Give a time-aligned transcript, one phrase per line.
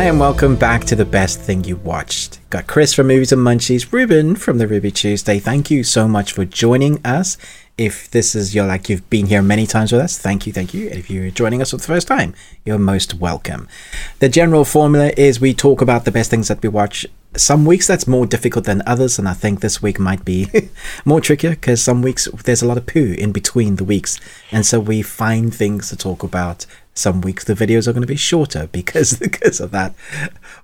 [0.00, 2.40] Hey, and welcome back to the best thing you watched.
[2.48, 5.38] Got Chris from Movies and Munchies, Ruben from the Ruby Tuesday.
[5.38, 7.36] Thank you so much for joining us.
[7.76, 10.72] If this is your like you've been here many times with us, thank you, thank
[10.72, 10.88] you.
[10.88, 13.68] And if you're joining us for the first time, you're most welcome.
[14.20, 17.04] The general formula is we talk about the best things that we watch.
[17.36, 20.48] Some weeks that's more difficult than others, and I think this week might be
[21.04, 24.18] more trickier because some weeks there's a lot of poo in between the weeks,
[24.50, 26.64] and so we find things to talk about
[27.00, 29.94] some weeks the videos are going to be shorter because because of that.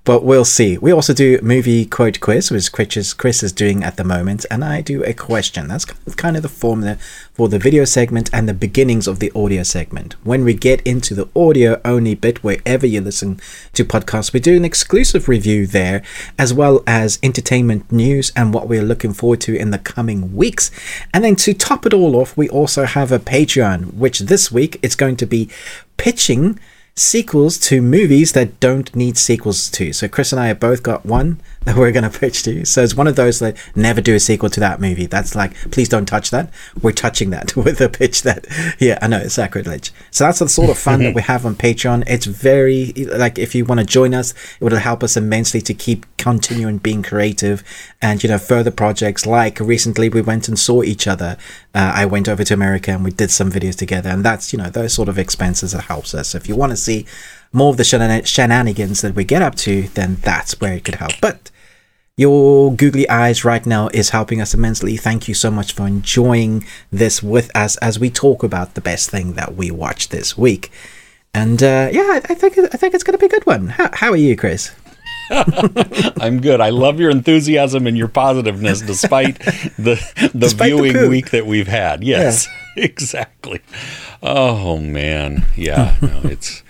[0.04, 0.78] But we'll see.
[0.78, 4.46] We also do movie quote quiz, which Chris is, Chris is doing at the moment,
[4.50, 5.68] and I do a question.
[5.68, 6.96] That's kind of the formula
[7.32, 10.14] for the video segment and the beginnings of the audio segment.
[10.24, 13.40] When we get into the audio only bit, wherever you listen
[13.74, 16.02] to podcasts, we do an exclusive review there,
[16.38, 20.70] as well as entertainment news and what we're looking forward to in the coming weeks.
[21.12, 24.79] And then to top it all off, we also have a Patreon, which this week
[24.82, 25.51] it's going to be
[25.96, 26.58] pitching
[26.94, 29.92] sequels to movies that don't need sequels to.
[29.92, 32.52] So Chris and I have both got one that we're going to pitch to.
[32.52, 32.64] you.
[32.64, 35.06] So it's one of those that never do a sequel to that movie.
[35.06, 36.48] That's like, please don't touch that.
[36.80, 38.46] We're touching that with a pitch that,
[38.78, 39.92] yeah, I know it's sacrilege.
[40.12, 42.04] So that's the sort of fun that we have on Patreon.
[42.06, 45.74] It's very, like, if you want to join us, it will help us immensely to
[45.74, 47.64] keep continuing being creative
[48.01, 49.26] and, you know, further projects.
[49.26, 51.36] Like recently we went and saw each other.
[51.74, 54.10] Uh, I went over to America and we did some videos together.
[54.10, 56.28] And that's, you know, those sort of expenses that helps us.
[56.28, 57.06] So if you want to see
[57.52, 61.12] more of the shenanigans that we get up to, then that's where it could help.
[61.20, 61.51] But
[62.16, 64.97] your googly eyes right now is helping us immensely.
[64.97, 69.10] Thank you so much for enjoying this with us as we talk about the best
[69.10, 70.72] thing that we watched this week.
[71.34, 73.69] And uh, yeah, I think I think it's going to be a good one.
[73.69, 74.75] How, how are you, Chris?
[75.31, 76.62] I'm good.
[76.62, 79.38] I love your enthusiasm and your positiveness, despite
[79.78, 82.03] the the despite viewing the week that we've had.
[82.03, 82.84] Yes, yeah.
[82.84, 83.60] exactly.
[84.22, 85.96] Oh man, yeah.
[86.00, 86.62] No, it's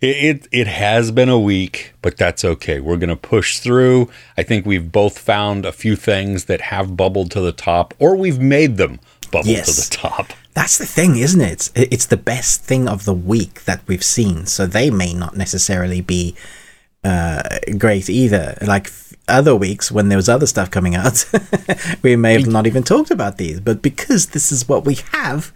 [0.00, 2.80] it, it, has been a week, but that's okay.
[2.80, 4.08] We're going to push through.
[4.36, 8.16] I think we've both found a few things that have bubbled to the top, or
[8.16, 9.00] we've made them
[9.30, 9.66] bubble yes.
[9.66, 10.32] to the top.
[10.54, 11.70] That's the thing, isn't it?
[11.74, 14.46] It's the best thing of the week that we've seen.
[14.46, 16.34] So they may not necessarily be
[17.04, 17.42] uh,
[17.78, 18.56] great either.
[18.62, 18.90] Like
[19.28, 21.24] other weeks when there was other stuff coming out,
[22.02, 23.60] we may have not even talked about these.
[23.60, 25.52] But because this is what we have,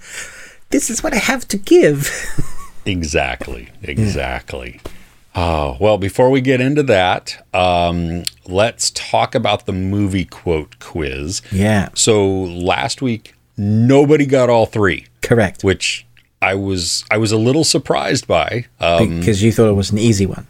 [0.70, 2.10] this is what I have to give.
[2.86, 3.70] Exactly.
[3.82, 4.80] Exactly.
[4.84, 4.90] Yeah.
[5.36, 11.42] Oh, well, before we get into that, um, let's talk about the movie quote quiz.
[11.50, 11.88] Yeah.
[11.94, 15.06] So last week, nobody got all three.
[15.22, 15.64] Correct.
[15.64, 16.06] Which
[16.40, 19.98] I was I was a little surprised by um, because you thought it was an
[19.98, 20.46] easy one.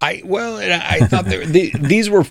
[0.00, 2.24] I well, I thought they, these were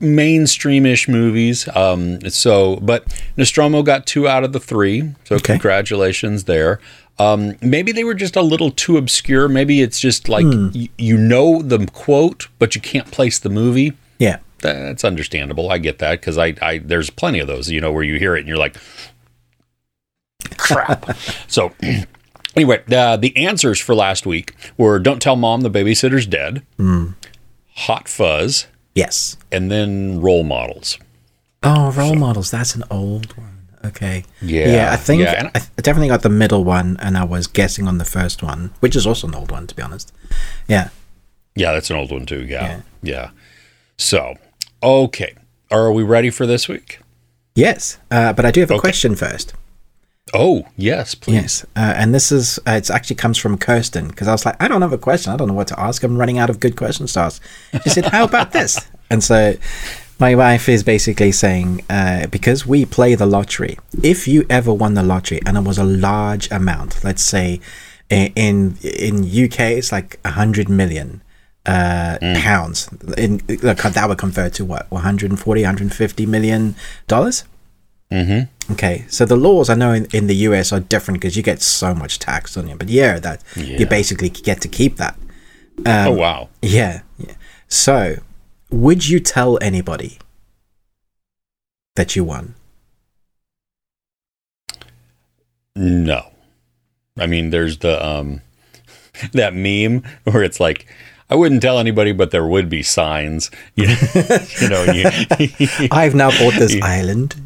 [0.00, 1.66] mainstreamish movies.
[1.74, 3.04] Um, so, but
[3.36, 5.14] Nostromo got two out of the three.
[5.24, 5.54] So okay.
[5.54, 6.78] congratulations there.
[7.18, 9.48] Um, maybe they were just a little too obscure.
[9.48, 10.70] Maybe it's just like hmm.
[10.74, 13.94] y- you know the quote, but you can't place the movie.
[14.18, 15.70] Yeah, that's understandable.
[15.70, 17.70] I get that because I, I there's plenty of those.
[17.70, 18.76] You know where you hear it and you're like,
[20.56, 21.16] crap.
[21.48, 21.72] so.
[22.56, 27.14] Anyway, uh, the answers for last week were "Don't tell mom the babysitter's dead," mm.
[27.76, 30.98] "Hot Fuzz," yes, and then "Role Models."
[31.62, 32.18] Oh, role so.
[32.18, 32.50] models.
[32.50, 33.47] That's an old one.
[33.84, 34.24] Okay.
[34.42, 34.68] Yeah.
[34.68, 37.86] Yeah, I think yeah, I, I definitely got the middle one, and I was guessing
[37.86, 40.12] on the first one, which is also an old one, to be honest.
[40.66, 40.90] Yeah.
[41.54, 42.44] Yeah, that's an old one too.
[42.44, 42.62] Yeah.
[42.62, 42.80] Yeah.
[43.02, 43.30] yeah.
[43.96, 44.34] So,
[44.82, 45.34] okay.
[45.70, 47.00] Are we ready for this week?
[47.54, 47.98] Yes.
[48.10, 48.80] Uh, but I do have a okay.
[48.80, 49.54] question first.
[50.34, 51.34] Oh, yes, please.
[51.34, 51.64] Yes.
[51.74, 54.68] Uh, and this is, uh, it actually comes from Kirsten because I was like, I
[54.68, 55.32] don't have a question.
[55.32, 56.02] I don't know what to ask.
[56.02, 57.42] I'm running out of good questions to ask.
[57.82, 58.78] She said, How about this?
[59.10, 59.54] And so
[60.18, 64.94] my wife is basically saying uh, because we play the lottery if you ever won
[64.94, 67.60] the lottery and it was a large amount let's say
[68.10, 71.22] in in uk it's like 100 million
[71.66, 72.40] uh, mm.
[72.40, 76.74] pounds in look, that would convert to what 140 150 million
[77.06, 77.44] dollars
[78.10, 78.72] mm-hmm.
[78.72, 81.60] okay so the laws i know in, in the us are different because you get
[81.60, 83.76] so much tax on you but yeah that yeah.
[83.76, 85.14] you basically get to keep that
[85.84, 87.34] um, oh wow yeah yeah
[87.68, 88.16] so
[88.70, 90.18] would you tell anybody
[91.96, 92.54] that you won?
[95.74, 96.32] No.
[97.18, 98.40] I mean, there's the um
[99.32, 100.86] that meme where it's like
[101.30, 103.50] I wouldn't tell anybody, but there would be signs.
[103.76, 107.36] You know, you know you, I've now bought this island.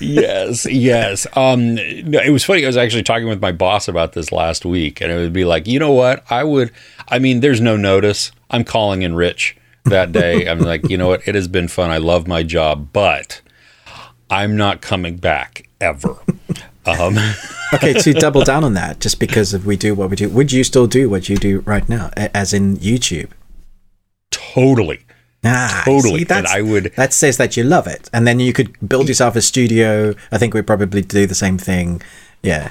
[0.00, 1.26] yes, yes.
[1.36, 2.64] Um, it was funny.
[2.64, 5.44] I was actually talking with my boss about this last week, and it would be
[5.44, 6.24] like, you know what?
[6.30, 6.72] I would.
[7.08, 8.32] I mean, there's no notice.
[8.50, 10.48] I'm calling in rich that day.
[10.48, 11.26] I'm like, you know what?
[11.26, 11.90] It has been fun.
[11.90, 13.40] I love my job, but
[14.30, 16.16] I'm not coming back ever.
[16.86, 17.16] Um.
[17.74, 20.52] okay, to double down on that, just because if we do what we do, would
[20.52, 23.30] you still do what you do right now, as in YouTube?
[24.30, 25.00] totally.
[25.44, 26.20] Ah, Totally.
[26.20, 29.08] see, And I would- That says that you love it, and then you could build
[29.08, 30.14] yourself a studio.
[30.30, 32.00] I think we'd probably do the same thing.
[32.44, 32.70] Yeah.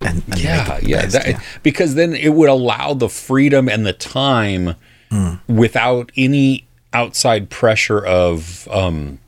[0.00, 3.92] And, and Yeah, yeah, best, that, because then it would allow the freedom and the
[3.92, 4.74] time
[5.12, 5.34] Hmm.
[5.46, 6.64] without any
[6.94, 9.18] outside pressure of um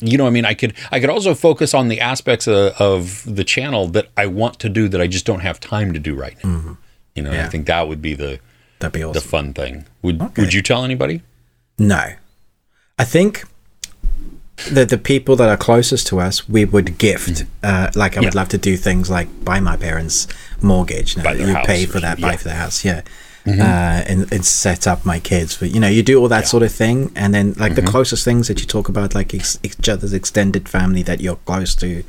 [0.00, 3.22] you know i mean i could i could also focus on the aspects of, of
[3.26, 6.14] the channel that i want to do that i just don't have time to do
[6.14, 6.76] right now
[7.14, 7.32] you know.
[7.32, 7.46] Yeah.
[7.46, 8.38] i think that would be the
[8.80, 10.42] That'd be the fun thing would Okay.
[10.42, 11.22] would you tell anybody
[11.78, 12.02] No.
[12.98, 13.44] I think
[14.70, 17.44] the the people that are closest to us, we would gift.
[17.62, 18.36] Uh, like I would Mm-hmm.
[18.36, 20.26] Love to do things like buy my parents'
[20.60, 21.16] mortgage.
[21.16, 22.36] You, know, Buy you house pay for that, something, buy yeah.
[22.36, 23.00] for the house, yeah.
[23.46, 25.56] Uh, and, and set up my kids.
[25.56, 27.84] But you know, you do all that sort of thing, and then like Mm-hmm.
[27.86, 31.36] the closest things that you talk about, like ex- each other's extended family that you're
[31.46, 32.04] close to,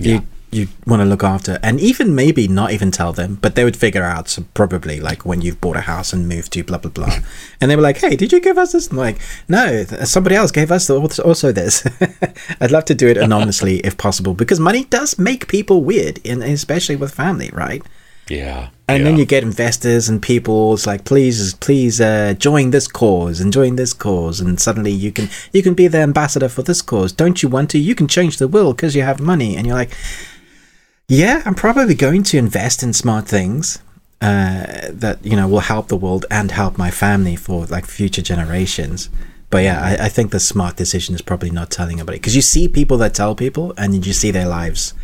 [0.00, 3.64] you you want to look after, and even maybe not even tell them, but they
[3.64, 6.78] would figure out so probably like when you've bought a house and moved to blah
[6.78, 7.18] blah blah,
[7.60, 9.18] and they were like, "Hey, did you give us this?" And I'm like,
[9.48, 11.84] no, th- somebody else gave us also this.
[12.60, 16.42] I'd love to do it anonymously if possible, because money does make people weird, and
[16.44, 17.82] especially with family, right?
[18.28, 19.04] Yeah And yeah.
[19.10, 20.74] then you get investors and people.
[20.74, 25.10] It's like, please, please, uh, join this cause and join this cause, and suddenly you
[25.10, 27.12] can you can be the ambassador for this cause.
[27.12, 27.78] Don't you want to?
[27.78, 29.90] You can change the world because you have money, and you're like,
[31.08, 33.80] yeah, I'm probably going to invest in smart things
[34.20, 38.22] uh, that you know will help the world and help my family for like future
[38.22, 39.10] generations.
[39.50, 42.42] But yeah, I, I think the smart decision is probably not telling anybody because you
[42.42, 44.94] see people that tell people, and you see their lives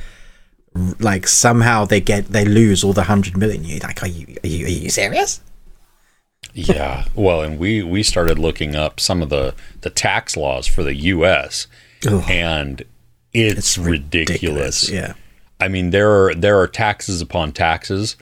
[1.00, 3.64] like somehow they get they lose all the hundred million.
[3.64, 5.40] You're like, are you are you, are you serious?
[6.54, 7.06] Yeah.
[7.14, 10.94] Well, and we we started looking up some of the the tax laws for the
[10.94, 11.66] U.S.
[12.06, 12.24] Ugh.
[12.28, 12.82] and
[13.32, 14.90] it's, ridiculous.
[14.90, 15.14] Yeah.
[15.60, 18.16] I mean, there are there are taxes upon taxes,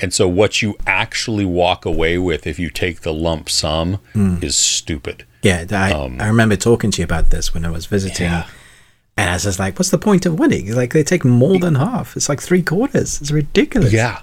[0.00, 4.36] and so what you actually walk away with if you take the lump sum Hmm.
[4.42, 5.24] is stupid.
[5.42, 8.46] Yeah, I, I remember talking to you about this when I was visiting, Um, Yeah.
[9.16, 10.74] And I was just like, "What's the point of winning?
[10.74, 12.16] Like they take more than half.
[12.16, 13.20] It's like three quarters.
[13.20, 14.20] It's ridiculous." Yeah.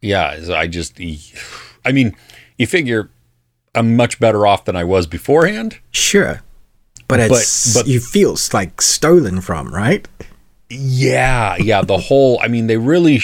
[0.00, 0.38] Yeah.
[0.52, 1.00] I just,
[1.84, 2.14] I mean,
[2.58, 3.10] you figure
[3.74, 5.78] I'm much better off than I was beforehand.
[5.90, 6.42] sure,
[7.08, 10.06] but it's but- you feel like stolen from, right?
[10.68, 11.82] Yeah, yeah.
[11.82, 13.20] The whole, I mean, they really,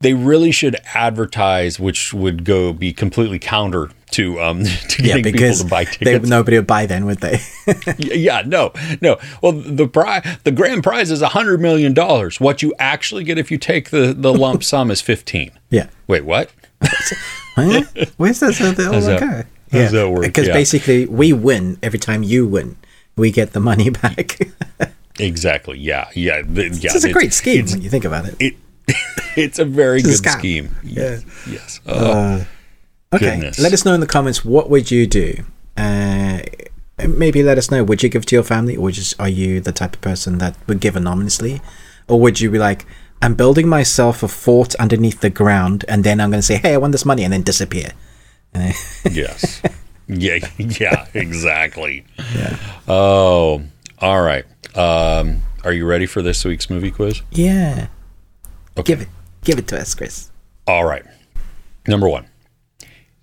[0.00, 5.24] they really should advertise, which would go be completely counter to um to Yeah, getting
[5.24, 7.40] people because to buy they, nobody would buy then, would they?
[7.98, 9.18] yeah, no, no.
[9.42, 12.38] Well, the prize, the grand prize is a hundred million dollars.
[12.40, 15.50] What you actually get if you take the the lump sum is fifteen.
[15.70, 15.88] yeah.
[16.06, 16.50] Wait, what?
[16.82, 17.82] Huh?
[18.16, 18.54] Where's that?
[18.56, 19.26] How's that- go?
[19.72, 20.22] how does that work?
[20.22, 20.52] Because Yeah.
[20.54, 22.76] basically, we win every time you win.
[23.16, 24.38] We get the money back.
[25.18, 25.78] Exactly.
[25.78, 26.92] Yeah, yeah, th- yeah.
[26.94, 28.36] It's a it's- great scheme when you think about it.
[28.38, 28.56] it,
[29.36, 30.76] it's a very a good scheme.
[30.84, 31.20] Yeah.
[31.50, 31.80] Yes.
[31.86, 32.46] Oh,
[33.12, 33.58] Okay, Goodness.
[33.58, 35.44] let us know in the comments what would you do.
[35.76, 36.40] Uh,
[37.06, 37.84] maybe let us know.
[37.84, 40.56] Would you give to your family, or just are you the type of person that
[40.66, 41.60] would give anonymously,
[42.08, 42.84] or would you be like,
[43.22, 46.74] I'm building myself a fort underneath the ground, and then I'm going to say, Hey,
[46.74, 47.92] I want this money, and then disappear.
[49.10, 49.62] Yes.
[50.08, 50.38] Yeah.
[50.58, 51.06] Yeah.
[51.14, 52.04] Exactly.
[52.88, 53.62] Oh.
[53.98, 54.44] All right.
[54.76, 57.22] Um, are you ready for this week's movie quiz?
[57.32, 57.88] yeah,
[58.78, 58.92] Okay.
[58.92, 59.08] give it,
[59.44, 60.30] give it to us, Chris.
[60.66, 61.04] All right.
[61.88, 62.26] Number one.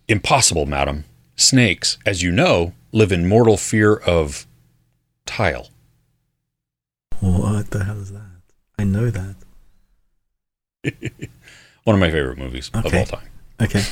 [0.07, 1.05] Impossible, madam.
[1.35, 4.45] Snakes, as you know, live in mortal fear of
[5.25, 5.69] tile.
[7.19, 8.21] What the hell is that?
[8.77, 9.35] I know that.
[11.85, 13.27] One of my favorite movies of all time.
[13.61, 13.83] Okay,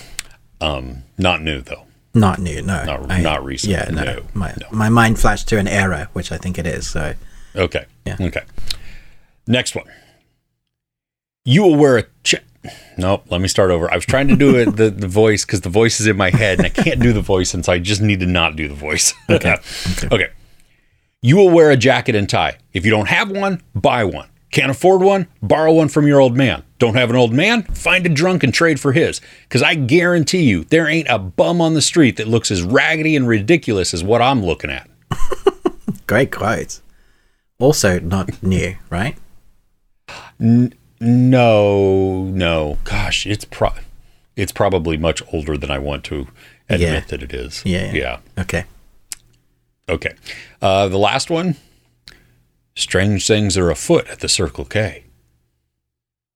[0.59, 1.85] Um, not new though.
[2.13, 4.67] not new, no, Not- I- not recent, Yeah, no, no, my no.
[4.71, 6.89] my mind flashed to an era, which I think it is.
[6.89, 7.13] So
[7.55, 7.85] Okay.
[8.05, 8.17] Yeah.
[8.19, 8.41] Okay.
[9.47, 9.85] Next one.
[11.45, 12.43] You will wear a check.
[12.97, 13.25] Nope.
[13.29, 13.91] Let me start over.
[13.91, 16.29] I was trying to do it the, the voice because the voice is in my
[16.29, 18.67] head and I can't do the voice, and so I just need to not do
[18.67, 19.13] the voice.
[19.29, 19.55] Okay.
[20.11, 20.29] okay.
[21.21, 22.57] You will wear a jacket and tie.
[22.73, 24.27] If you don't have one, buy one.
[24.51, 25.27] Can't afford one?
[25.41, 26.63] Borrow one from your old man.
[26.77, 27.63] Don't have an old man?
[27.63, 29.21] Find a drunk and trade for his.
[29.43, 33.15] Because I guarantee you, there ain't a bum on the street that looks as raggedy
[33.15, 34.89] and ridiculous as what I'm looking at.
[36.07, 36.81] great quotes.
[37.59, 39.15] Also not new, right?
[41.01, 42.77] No, no.
[42.83, 43.71] Gosh, it's pro
[44.35, 46.27] it's probably much older than I want to
[46.69, 46.99] admit Yeah.
[47.01, 47.61] that it is.
[47.65, 47.91] Yeah.
[47.91, 48.19] Yeah.
[48.37, 48.63] Okay.
[49.89, 50.13] Okay.
[50.61, 51.57] Uh, the last one.
[52.75, 55.03] Strange things are afoot at the Circle K.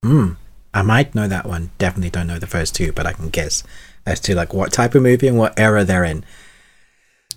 [0.04, 0.32] Hmm.
[0.74, 1.70] I might know that one.
[1.78, 3.64] Definitely don't know the first two, but I can guess
[4.06, 6.26] as to like what type of movie and what era they're in.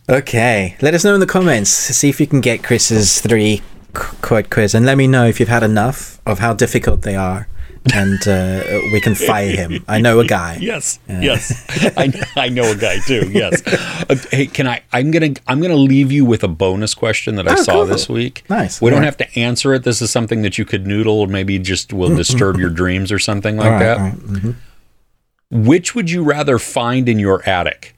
[0.08, 1.70] Okay, let us know in the comments.
[1.70, 3.62] See if you can get Chris's three
[3.94, 7.48] quote quiz, and let me know if you've had enough of how difficult they are.
[7.94, 9.84] and uh, we can fire him.
[9.88, 10.58] I know a guy.
[10.68, 11.20] Yes, uh.
[11.22, 11.64] yes,
[11.96, 13.30] I, I know a guy too.
[13.30, 13.62] Yes.
[13.66, 14.82] Uh, hey, can I?
[14.92, 17.86] I'm gonna I'm gonna leave you with a bonus question that I oh, saw cool.
[17.86, 18.44] this week.
[18.50, 18.80] Nice.
[18.80, 19.84] We don't have to answer it.
[19.84, 23.18] This is something that you could noodle, or maybe just will disturb your dreams or
[23.18, 23.98] something like right, that.
[23.98, 24.14] Right.
[24.14, 25.66] Mm-hmm.
[25.66, 27.96] Which would you rather find in your attic?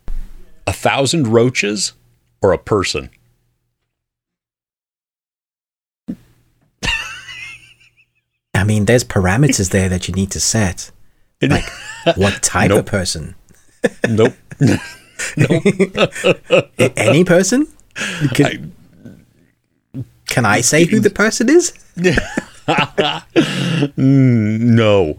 [0.67, 1.95] A thousand roaches
[2.43, 3.11] or a person?
[8.61, 10.91] I mean, there's parameters there that you need to set.
[11.43, 11.65] Like,
[12.17, 12.81] what type nope.
[12.81, 13.35] of person?
[14.07, 14.35] nope.
[14.61, 15.63] nope.
[16.99, 17.67] Any person?
[18.35, 18.47] Can
[19.95, 21.73] I, can I say who the person is?
[23.97, 25.17] no.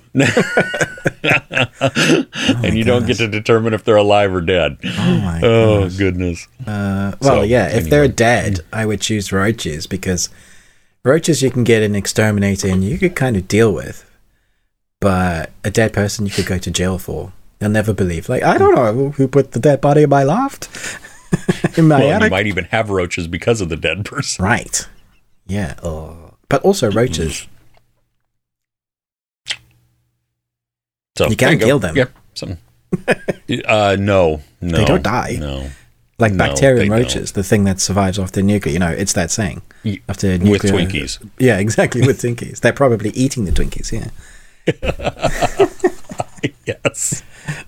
[1.23, 2.25] oh
[2.63, 4.77] and you don't get to determine if they're alive or dead.
[4.83, 6.47] Oh my Oh goodness.
[6.67, 10.29] Uh, well, so, yeah, if they're dead, I would choose roaches because
[11.03, 14.09] roaches you can get an exterminator and you could kind of deal with.
[14.99, 17.33] But a dead person you could go to jail for.
[17.59, 18.29] They'll never believe.
[18.29, 20.69] Like, I don't know who put the dead body in my loft.
[21.77, 22.25] in my well, attic.
[22.25, 24.43] You might even have roaches because of the dead person.
[24.43, 24.87] Right.
[25.47, 25.75] Yeah.
[25.83, 26.35] Oh.
[26.49, 27.47] But also roaches.
[31.17, 31.95] So you can't kill them.
[31.95, 32.11] Yep.
[32.33, 32.57] Some.
[33.65, 34.77] uh, no, no.
[34.77, 35.37] They don't die.
[35.39, 35.69] No.
[36.19, 37.41] Like no, bacterium roaches, don't.
[37.41, 38.73] the thing that survives off the nuclear.
[38.73, 39.61] You know, it's that saying.
[40.07, 41.29] After nuclear, with Twinkies.
[41.39, 42.05] Yeah, exactly.
[42.05, 43.91] With Twinkies, they're probably eating the Twinkies.
[43.91, 44.09] Yeah.
[46.65, 47.23] yes.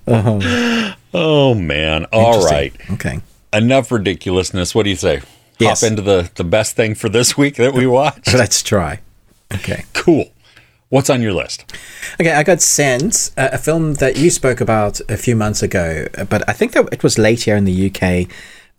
[0.07, 0.95] Uh-huh.
[1.13, 2.05] Oh man!
[2.11, 2.73] All right.
[2.91, 3.19] Okay.
[3.51, 4.75] Enough ridiculousness.
[4.75, 5.21] What do you say?
[5.59, 5.81] Yes.
[5.81, 8.33] Hop into the the best thing for this week that we watched.
[8.33, 8.99] Let's try.
[9.53, 9.85] Okay.
[9.93, 10.31] Cool.
[10.89, 11.65] What's on your list?
[12.21, 16.05] Okay, I got sent uh, a film that you spoke about a few months ago,
[16.29, 18.29] but I think that it was late here in the UK.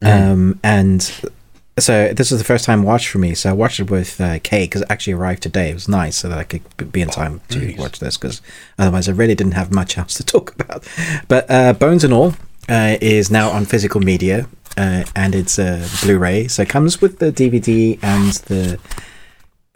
[0.00, 0.30] Mm.
[0.30, 1.30] Um, and
[1.78, 3.34] so this was the first time watch for me.
[3.34, 5.70] So I watched it with uh, Kay because it actually arrived today.
[5.70, 7.78] It was nice so that I could be in time to nice.
[7.78, 8.40] watch this because
[8.78, 10.86] otherwise I really didn't have much else to talk about.
[11.28, 12.34] But uh, Bones and All
[12.68, 16.48] uh, is now on physical media uh, and it's a Blu-ray.
[16.48, 18.78] So it comes with the DVD and the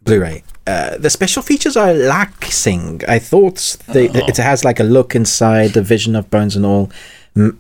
[0.03, 0.45] Blu-ray.
[0.67, 3.03] Uh, the special features are lacking.
[3.09, 4.27] I thought they, oh.
[4.29, 6.91] it has like a look inside the vision of Bones and all.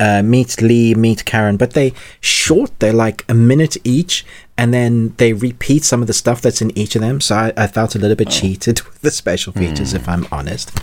[0.00, 2.70] Uh, meet Lee, meet Maren, but they short.
[2.80, 4.25] They're like a minute each,
[4.56, 7.20] and then they repeat some of the stuff that's in each of them.
[7.20, 8.30] So I, I felt a little bit oh.
[8.30, 9.97] cheated with the special features, mm.
[9.97, 10.76] if I'm honest.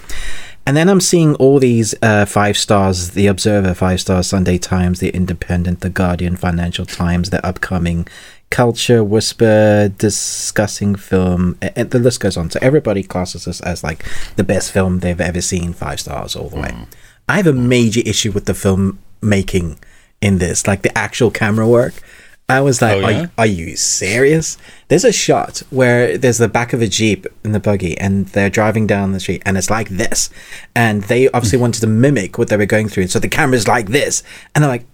[0.67, 4.99] And then I'm seeing all these uh, five stars: The Observer, five stars; Sunday Times,
[4.99, 8.07] The Independent, The Guardian, Financial Times, the upcoming
[8.49, 14.05] culture whisper discussing film and the list goes on so everybody classes this as like
[14.35, 16.85] the best film they've ever seen five stars all the way mm.
[17.27, 19.77] I have a major issue with the film making
[20.21, 21.93] in this like the actual camera work
[22.47, 23.23] i was like oh, yeah?
[23.23, 27.51] are, are you serious there's a shot where there's the back of a jeep in
[27.51, 30.29] the buggy and they're driving down the street and it's like this
[30.75, 33.67] and they obviously wanted to mimic what they were going through And so the camera's
[33.67, 34.21] like this
[34.53, 34.85] and I'm like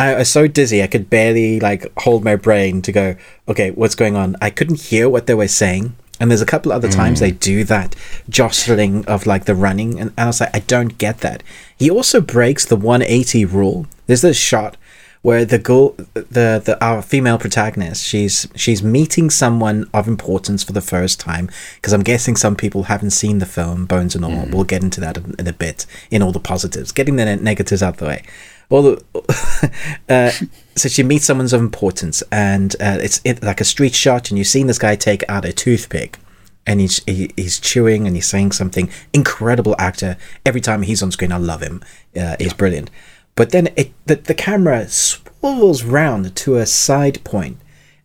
[0.00, 3.16] I was so dizzy I could barely like hold my brain to go,
[3.46, 4.34] okay, what's going on?
[4.40, 5.94] I couldn't hear what they were saying.
[6.20, 7.22] And there's a couple other times mm.
[7.22, 7.96] they do that
[8.28, 11.42] jostling of like the running, and I was like, I don't get that.
[11.76, 13.86] He also breaks the 180 rule.
[14.06, 14.76] There's this shot
[15.22, 20.72] where the girl, the the our female protagonist, she's she's meeting someone of importance for
[20.72, 21.50] the first time.
[21.76, 24.30] Because I'm guessing some people haven't seen the film Bones and All.
[24.30, 24.54] Mm.
[24.54, 27.82] We'll get into that in, in, a bit in all the positives, getting the negatives
[27.82, 28.22] out the way
[28.70, 28.96] well,
[30.08, 30.30] uh,
[30.76, 34.38] so she meets someone of importance, and uh, it's it, like a street shot, and
[34.38, 36.18] you've seen this guy take out a toothpick,
[36.66, 38.88] and he's he, he's chewing and he's saying something.
[39.12, 40.16] Incredible actor.
[40.46, 41.82] Every time he's on screen, I love him.
[42.16, 42.56] Uh, he's yeah.
[42.56, 42.90] brilliant.
[43.34, 47.58] But then it the, the camera swivels round to a side point,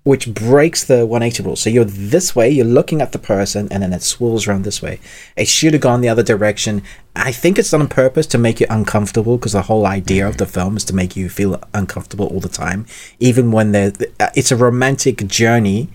[0.05, 1.55] which breaks the 180 rule.
[1.55, 4.79] So you're this way, you're looking at the person, and then it swirls around this
[4.79, 5.00] way.
[5.35, 6.83] It should have gone the other direction.
[7.15, 10.38] I think it's done on purpose to make you uncomfortable because the whole idea of
[10.38, 12.85] the film is to make you feel uncomfortable all the time,
[13.19, 13.93] even when there.
[14.35, 15.89] It's a romantic journey,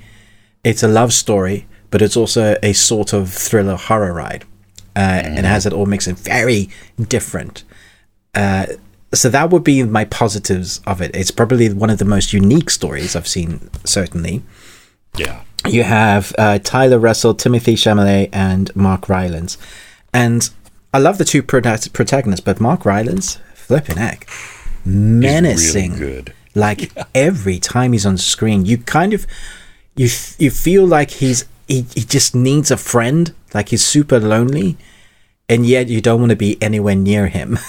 [0.65, 4.45] it's a love story, but it's also a sort of thriller horror ride,
[4.97, 5.25] uh, mm.
[5.25, 7.63] and it has it all mixed in very different.
[8.35, 8.67] Uh,
[9.13, 11.15] so that would be my positives of it.
[11.15, 14.43] It's probably one of the most unique stories I've seen, certainly.
[15.17, 15.43] Yeah.
[15.67, 19.59] You have uh, Taylor Russell, Timothée Chalamet, and Mark Rylance.
[20.15, 20.49] And
[20.95, 24.29] I love the two protagonists, but Mark Rylance, flipping heck,
[24.85, 25.93] menacing.
[25.93, 26.35] Really good.
[26.55, 27.05] Like yeah.
[27.15, 29.27] every time he's on screen, you kind of
[29.97, 34.77] you you feel like he's he, he just needs a friend, like he's super lonely,
[35.49, 37.59] and yet you don't want to be anywhere near him.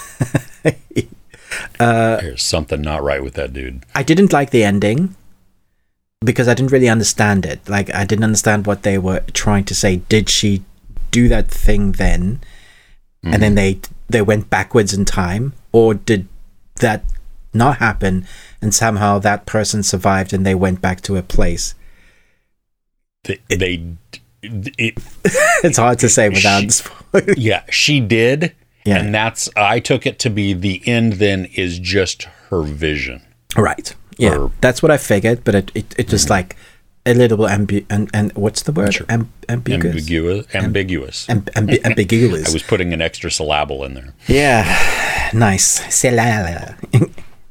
[1.78, 3.84] Uh, There's something not right with that dude.
[3.94, 5.16] I didn't like the ending
[6.24, 7.68] because I didn't really understand it.
[7.68, 9.96] Like I didn't understand what they were trying to say.
[9.96, 10.62] Did she
[11.10, 12.40] do that thing then,
[13.24, 13.34] mm-hmm.
[13.34, 16.28] and then they they went backwards in time, or did
[16.76, 17.04] that
[17.54, 18.26] not happen
[18.62, 21.74] and somehow that person survived and they went back to a place?
[23.24, 23.84] They, they
[24.42, 24.98] it,
[25.64, 28.54] it's hard to say without she, yeah she did
[28.84, 28.98] yeah.
[28.98, 33.22] and that's i took it to be the end then is just her vision
[33.56, 36.32] right yeah her, that's what i figured but it, it, it just mm-hmm.
[36.32, 36.56] like
[37.04, 38.94] a little bit ambi- and, and what's the word?
[38.94, 39.06] Sure.
[39.08, 39.96] Am- ambiguous.
[39.96, 40.54] Ambiguous.
[40.54, 41.30] Ambiguous.
[41.30, 42.48] Am- amb- ambiguous.
[42.48, 44.14] I was putting an extra syllable in there.
[44.28, 45.64] Yeah, nice.
[45.92, 46.76] Syllable.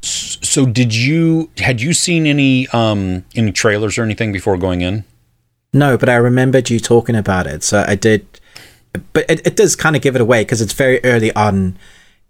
[0.01, 5.03] so, did you had you seen any um any trailers or anything before going in?
[5.73, 8.25] No, but I remembered you talking about it, so I did.
[9.13, 11.77] But it, it does kind of give it away because it's very early on.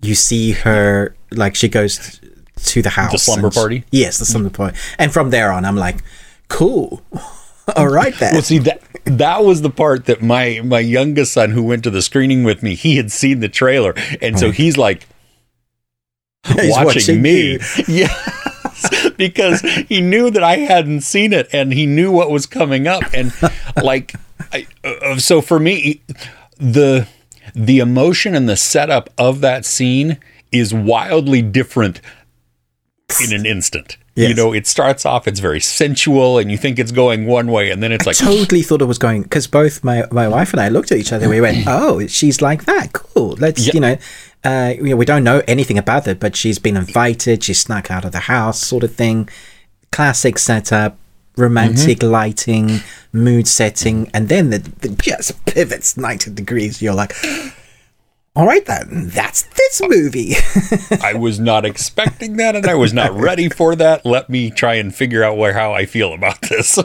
[0.01, 2.19] You see her like she goes
[2.57, 3.83] to the house, the slumber party.
[3.91, 6.03] Yes, the slumber party, and from there on, I'm like
[6.47, 7.01] cool.
[7.75, 8.33] All right then.
[8.33, 11.89] Well, see that that was the part that my my youngest son, who went to
[11.89, 15.07] the screening with me, he had seen the trailer, and so he's like
[16.47, 17.59] he's watching, watching, me.
[17.87, 22.87] Yes, because he knew that I hadn't seen it, and he knew what was coming
[22.87, 23.31] up, and
[23.81, 24.15] like,
[24.51, 26.01] I, uh, so for me,
[26.61, 27.07] the
[27.55, 30.17] the emotion and the setup of that scene
[30.51, 31.99] is wildly different
[33.23, 33.97] in an instant.
[34.15, 34.29] Yes.
[34.29, 37.71] You know, it starts off, it's very sensual, and you think it's going one way,
[37.71, 38.17] and then it's I like.
[38.17, 41.13] totally thought it was going, because both my, my wife and I looked at each
[41.13, 42.91] other, we went, oh, she's like that.
[42.91, 43.37] Cool.
[43.39, 43.73] Let's, yep.
[43.73, 43.97] you know,
[44.43, 47.89] uh, you know, we don't know anything about it, but she's been invited, she snuck
[47.89, 49.29] out of the house, sort of thing.
[49.93, 50.97] Classic setup,
[51.38, 52.11] romantic mm-hmm.
[52.11, 52.79] lighting,
[53.13, 56.81] mood setting, and then the, the just pivots 90 degrees.
[56.81, 57.13] You're like,
[58.35, 60.33] all right then, that's this movie.
[61.03, 64.05] I was not expecting that and I was not ready for that.
[64.05, 66.79] Let me try and figure out where how I feel about this.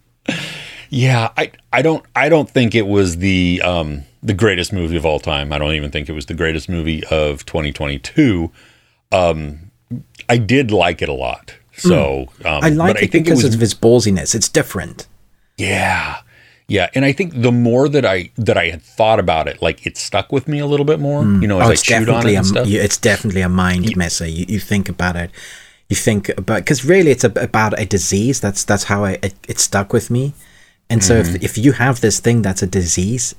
[0.90, 5.06] yeah, I I don't I don't think it was the um the greatest movie of
[5.06, 5.52] all time.
[5.52, 8.50] I don't even think it was the greatest movie of 2022.
[9.12, 9.70] Um
[10.28, 11.54] I did like it a lot.
[11.80, 14.34] So um, I like it I because it was, of its ballsiness.
[14.34, 15.06] It's different.
[15.56, 16.20] Yeah.
[16.68, 19.84] Yeah, and I think the more that I that I had thought about it, like
[19.88, 21.24] it stuck with me a little bit more.
[21.24, 21.42] Mm.
[21.42, 22.56] You know, as oh, I chewed on it.
[22.56, 24.24] A, it's definitely a mind messer.
[24.24, 25.32] You, you think about it,
[25.88, 28.40] you think about because really it's a, about a disease.
[28.40, 30.32] That's that's how I it, it stuck with me.
[30.88, 31.34] And so mm-hmm.
[31.34, 33.34] if if you have this thing that's a disease,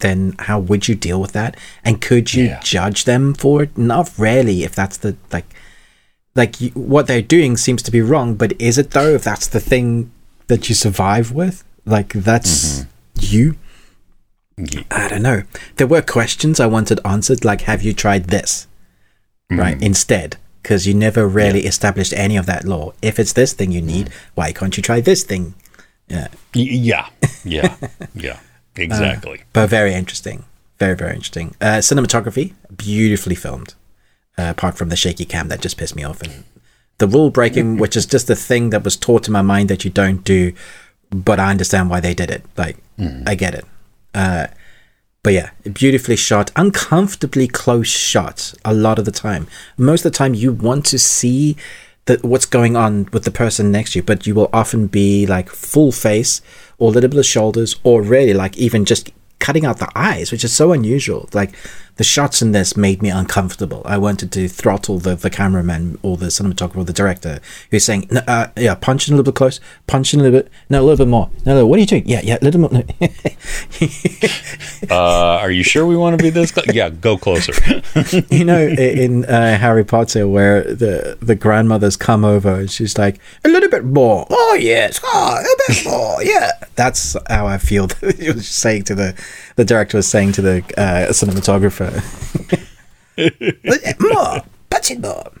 [0.00, 1.56] then how would you deal with that?
[1.82, 2.60] And could you yeah.
[2.60, 3.78] judge them for it?
[3.78, 4.64] Not really.
[4.64, 5.46] If that's the like,
[6.34, 9.14] like you, what they're doing seems to be wrong, but is it though?
[9.14, 10.10] If that's the thing
[10.46, 11.64] that you survive with?
[11.84, 12.88] Like that's mm-hmm.
[13.20, 13.56] you.
[14.56, 14.82] Yeah.
[14.90, 15.42] I don't know.
[15.76, 18.66] There were questions I wanted answered, like "Have you tried this?"
[19.50, 19.60] Mm-hmm.
[19.60, 21.68] Right instead, because you never really yeah.
[21.68, 22.92] established any of that law.
[23.02, 24.30] If it's this thing you need, mm-hmm.
[24.34, 25.54] why can't you try this thing?
[26.08, 27.08] Yeah, yeah,
[27.44, 27.76] yeah,
[28.14, 28.38] yeah.
[28.76, 29.38] Exactly.
[29.40, 30.44] Uh, but very interesting.
[30.78, 31.56] Very very interesting.
[31.60, 33.74] Uh, cinematography, beautifully filmed.
[34.38, 36.44] Uh, apart from the shaky cam that just pissed me off and
[36.98, 39.84] the rule breaking, which is just the thing that was taught to my mind that
[39.84, 40.52] you don't do
[41.10, 42.44] but I understand why they did it.
[42.56, 43.28] Like, mm.
[43.28, 43.64] I get it.
[44.14, 44.46] Uh,
[45.22, 49.46] but yeah, beautifully shot, uncomfortably close shots a lot of the time.
[49.76, 51.56] Most of the time, you want to see
[52.06, 55.26] that what's going on with the person next to you, but you will often be
[55.26, 56.40] like full face
[56.78, 60.32] or a little bit of shoulders, or really like even just cutting out the eyes,
[60.32, 61.28] which is so unusual.
[61.34, 61.54] Like
[62.00, 63.82] the shots in this made me uncomfortable.
[63.84, 68.08] I wanted to throttle the, the cameraman or the cinematographer or the director who's saying,
[68.16, 70.82] uh, yeah, punch in a little bit close, punch in a little bit, no, a
[70.82, 71.28] little bit more.
[71.44, 72.08] No, no, what are you doing?
[72.08, 72.70] Yeah, yeah, a little more.
[74.90, 76.72] uh, are you sure we want to be this close?
[76.72, 77.52] Yeah, go closer.
[78.30, 83.20] you know, in uh, Harry Potter, where the, the grandmothers come over and she's like,
[83.44, 84.26] a little bit more.
[84.30, 85.00] Oh, yes.
[85.04, 86.22] Oh, a bit more.
[86.22, 86.52] Yeah.
[86.76, 87.88] That's how I feel.
[88.00, 89.22] was saying to the,
[89.56, 92.00] the director was saying to the uh, cinematographer,
[94.00, 95.32] more, punch it more.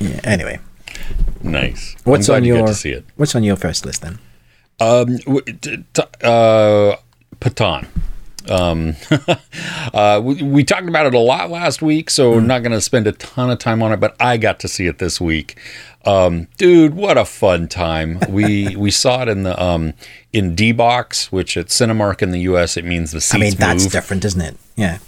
[0.00, 0.20] Yeah.
[0.24, 0.60] Anyway.
[1.42, 1.96] Nice.
[2.04, 4.18] What's on your you What's on your first list then?
[4.80, 5.18] Um,
[6.22, 6.96] uh,
[7.40, 7.86] Pathaan.
[8.48, 8.96] Um,
[9.92, 12.36] uh, we, we, talked about it a lot last week, so mm.
[12.36, 14.00] we're not going to spend a ton of time on it.
[14.00, 15.58] But I got to see it this week.
[16.08, 18.18] Um, dude, what a fun time!
[18.28, 19.94] We we saw it in the um,
[20.32, 22.76] in D box, which at Cinemark in the U.S.
[22.76, 23.34] it means the seats.
[23.34, 23.92] I mean, that's move.
[23.92, 24.56] different, isn't it?
[24.76, 24.98] Yeah.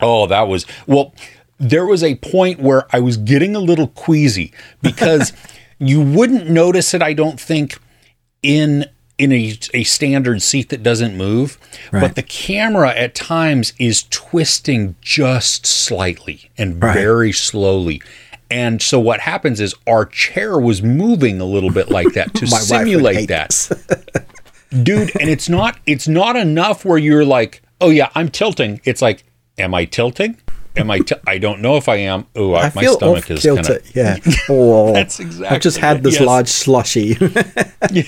[0.00, 1.14] Oh, that was well.
[1.58, 5.34] There was a point where I was getting a little queasy because
[5.78, 7.02] you wouldn't notice it.
[7.02, 7.78] I don't think
[8.42, 8.86] in
[9.18, 11.58] in a, a standard seat that doesn't move,
[11.92, 12.00] right.
[12.00, 16.94] but the camera at times is twisting just slightly and right.
[16.94, 18.00] very slowly.
[18.50, 22.46] And so what happens is our chair was moving a little bit like that to
[22.48, 24.26] simulate that.
[24.82, 25.12] dude.
[25.20, 28.80] And it's not it's not enough where you're like, oh yeah, I'm tilting.
[28.84, 29.24] It's like,
[29.58, 30.36] am I tilting?
[30.76, 31.00] Am I?
[31.00, 32.26] T- I don't know if I am.
[32.36, 33.90] Oh, I my stomach is kind of.
[33.94, 34.18] Yeah.
[34.48, 35.56] Oh, That's exactly.
[35.56, 36.26] I just had this yes.
[36.26, 37.16] large slushy.
[37.90, 38.04] Yeah,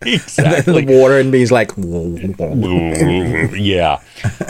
[0.00, 0.84] exactly.
[0.84, 1.70] the water and me's like.
[3.58, 4.00] yeah.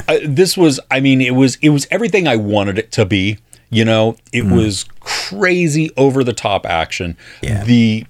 [0.08, 0.78] Uh, this was.
[0.90, 1.56] I mean, it was.
[1.56, 3.38] It was everything I wanted it to be.
[3.72, 4.54] You know, it hmm.
[4.54, 7.16] was crazy, over the top action.
[7.42, 7.64] Yeah.
[7.64, 8.06] The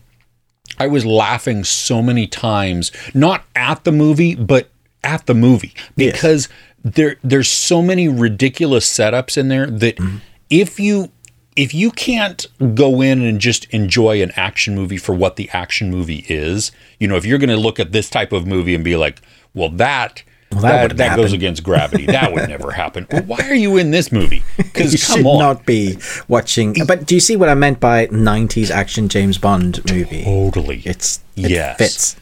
[0.78, 4.68] I was laughing so many times, not at the movie, but
[5.04, 6.12] at the movie Yes.
[6.12, 6.48] because
[6.82, 10.16] there there's so many ridiculous setups in there that mm-hmm.
[10.50, 11.12] if you
[11.54, 15.90] if you can't go in and just enjoy an action movie for what the action
[15.90, 18.82] movie is, you know, if you're going to look at this type of movie and
[18.82, 19.20] be like,
[19.54, 20.24] well, that
[20.60, 22.06] that that, that, goes against gravity.
[22.06, 23.06] That would never happen.
[23.10, 24.42] Well, why are you in this movie?
[24.56, 26.74] Because You should on, not be watching.
[26.86, 30.24] But do you see what I meant by '90s action James Bond movie?
[30.24, 30.82] totally.
[30.84, 31.76] It's it Yes.
[31.78, 32.16] fits.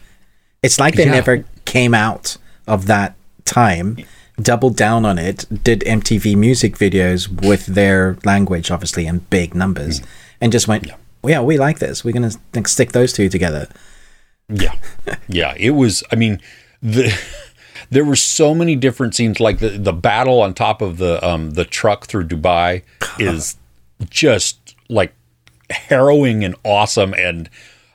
[0.63, 1.11] It's like they Yeah.
[1.11, 3.15] never came out of that
[3.45, 3.97] time,
[4.41, 9.99] doubled down on it, did MTV music videos with their language, obviously, and big numbers,
[10.01, 10.05] Mm.
[10.41, 10.87] and just went,
[11.21, 12.03] well, "Yeah, we like this.
[12.03, 12.31] We're gonna
[12.67, 13.67] stick those two together."
[14.49, 14.73] Yeah.
[15.27, 15.53] Yeah.
[15.57, 16.39] It was, I mean,
[16.81, 17.17] the.
[17.91, 21.51] There were so many different scenes, like the, the battle on top of the um,
[21.51, 22.83] the truck through Dubai
[23.19, 23.57] is
[24.09, 25.13] just like
[25.69, 27.49] harrowing and awesome, and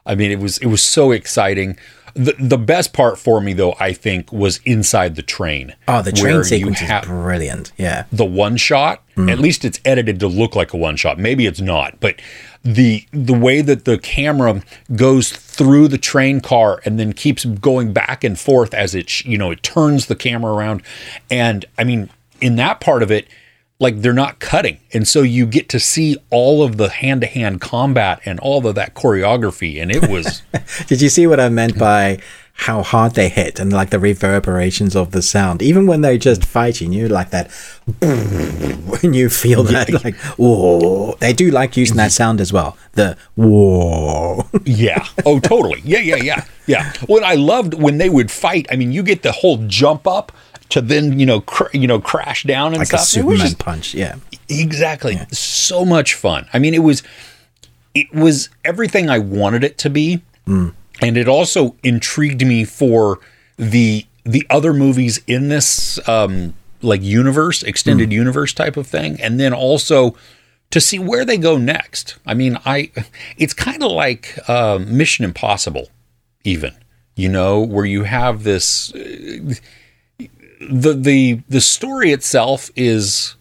[0.05, 1.77] I mean it was it was so exciting.
[2.15, 5.75] The the best part for me though, I think, was inside the train.
[5.89, 7.73] Oh, the train sequence ha- is brilliant.
[7.77, 11.47] Yeah, the one shot at least it's edited to look like a one shot maybe
[11.47, 12.21] it's not but
[12.67, 14.61] the the way that the camera
[14.97, 19.39] goes through the train car and then keeps going back and forth as it you
[19.39, 20.83] know it turns the camera around.
[21.31, 23.29] And i mean in that part of it
[23.79, 24.81] like they're not cutting.
[24.95, 28.95] And so you get to see all of the hand-to-hand combat and all of that
[28.95, 30.43] choreography and it was
[30.87, 32.21] Did you see what I meant by
[32.61, 35.63] how hard they hit and like the reverberations of the sound?
[35.63, 37.51] Even when they're just fighting, you like that
[38.01, 41.15] when you feel that like whoa.
[41.21, 42.77] They do like using that sound as well.
[42.93, 44.47] The whoa.
[44.65, 45.07] Yeah.
[45.25, 45.81] Oh, totally.
[45.85, 46.93] Yeah, yeah, yeah, yeah.
[47.07, 48.67] What I loved when they would fight.
[48.71, 50.33] I mean, you get the whole jump up
[50.71, 53.01] to then you know cr- you know crash down and like a stuff.
[53.01, 53.95] Was Superman just- punch.
[53.95, 54.17] Yeah.
[54.49, 56.49] exactly so much fun.
[56.53, 57.03] I mean, it was
[57.95, 60.73] it was everything I wanted it to be, mm.
[61.01, 63.21] And it also intrigued me for
[63.57, 69.39] the the other movies in this um, like universe, extended universe type of thing, and
[69.39, 70.17] then also
[70.71, 72.19] to see where they go next.
[72.27, 72.91] I mean, I
[73.37, 75.89] it's kind of like uh, Mission Impossible,
[76.45, 76.75] even
[77.15, 78.95] you know, where you have this.
[78.95, 79.55] uh,
[80.61, 83.37] the the the story itself is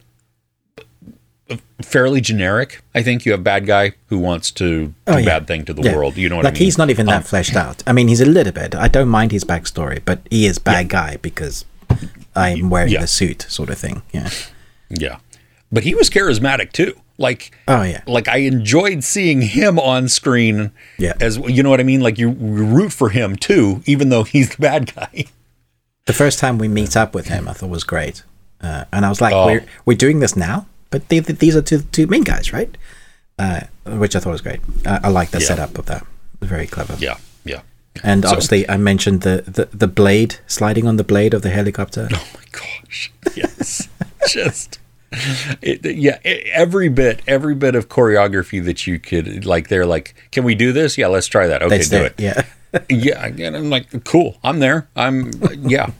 [1.85, 2.81] fairly generic.
[2.93, 5.25] I think you have bad guy who wants to do Oh, yeah.
[5.25, 5.95] bad thing to the Yeah.
[5.95, 6.17] world.
[6.17, 6.61] You know what like I mean?
[6.63, 7.83] Um, he's not even that fleshed out.
[7.87, 8.75] I mean, he's a little bit.
[8.75, 11.65] I don't mind his backstory, but he is bad guy because
[12.35, 13.01] I'm wearing Yeah.
[13.01, 14.01] the suit, sort of thing.
[14.11, 14.29] Yeah.
[14.89, 15.17] Yeah,
[15.71, 16.93] but he was charismatic too.
[17.17, 18.01] Like Oh yeah.
[18.07, 20.71] like I enjoyed seeing him on screen.
[20.99, 21.13] Yeah.
[21.21, 22.01] as you know what I mean.
[22.01, 25.25] Like you, you root for him too, even though he's the bad guy.
[26.05, 28.21] The first time we meet up with him, I thought was great,
[28.61, 29.45] uh, and I was like, Oh.
[29.47, 32.75] "We're we're doing this now." But they, these are two two main guys, right?
[33.37, 34.61] Uh, which I thought was great.
[34.85, 35.47] Uh, I like the Yeah.
[35.47, 36.05] setup of that.
[36.41, 36.95] Very clever.
[36.99, 37.61] Yeah, yeah.
[38.03, 41.49] And So- obviously, I mentioned the, the the blade sliding on the blade of the
[41.49, 42.07] helicopter.
[42.13, 43.11] Oh my gosh!
[43.35, 43.89] Yes,
[44.29, 44.79] just
[45.61, 46.19] it, yeah.
[46.25, 49.67] e- Every bit, every bit of choreography that you could like.
[49.69, 50.97] They're like, "Can we do this?
[50.97, 51.61] Yeah, let's try that.
[51.63, 52.41] Okay, do do it." Yeah.
[52.89, 55.91] yeah and i'm like cool i'm there i'm yeah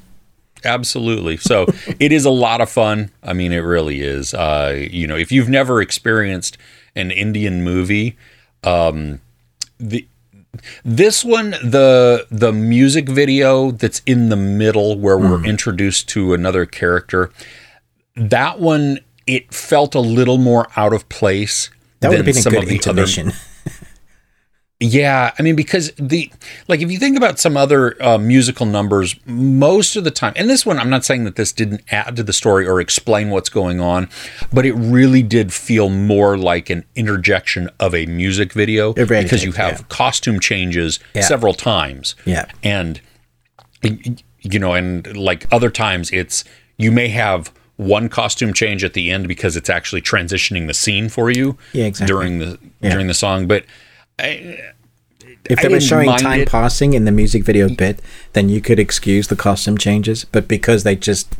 [0.65, 1.65] absolutely so
[1.99, 5.31] it is a lot of fun i mean it really is uh you know if
[5.31, 6.57] you've never experienced
[6.95, 8.17] an indian movie
[8.63, 9.21] um
[9.79, 10.05] the
[10.83, 15.45] this one the the music video that's in the middle where we're Hmm.
[15.45, 17.29] introduced to another character
[18.15, 22.39] that one it felt a little more out of place That would have than been
[22.39, 23.31] a some good of the other intermission.
[24.81, 26.29] Yeah, I mean because the
[26.67, 30.49] like if you think about some other uh, musical numbers, most of the time, and
[30.49, 33.47] this one I'm not saying that this didn't add to the story or explain what's
[33.47, 34.09] going on,
[34.51, 39.39] but it really did feel more like an interjection of a music video really because
[39.41, 39.85] did, you have yeah.
[39.87, 41.21] costume changes Yeah.
[41.21, 42.15] several times.
[42.25, 42.45] Yeah.
[42.61, 42.99] and
[44.41, 46.43] you know, and like other times, it's
[46.77, 51.07] you may have one costume change at the end because it's actually transitioning the scene
[51.09, 52.13] for you Yeah, exactly.
[52.13, 52.89] during the Yeah.
[52.91, 53.63] during the song, but.
[54.19, 56.49] If they were showing time it.
[56.49, 57.99] passing in the music video bit,
[58.33, 60.25] then you could excuse the costume changes.
[60.25, 61.33] But because they just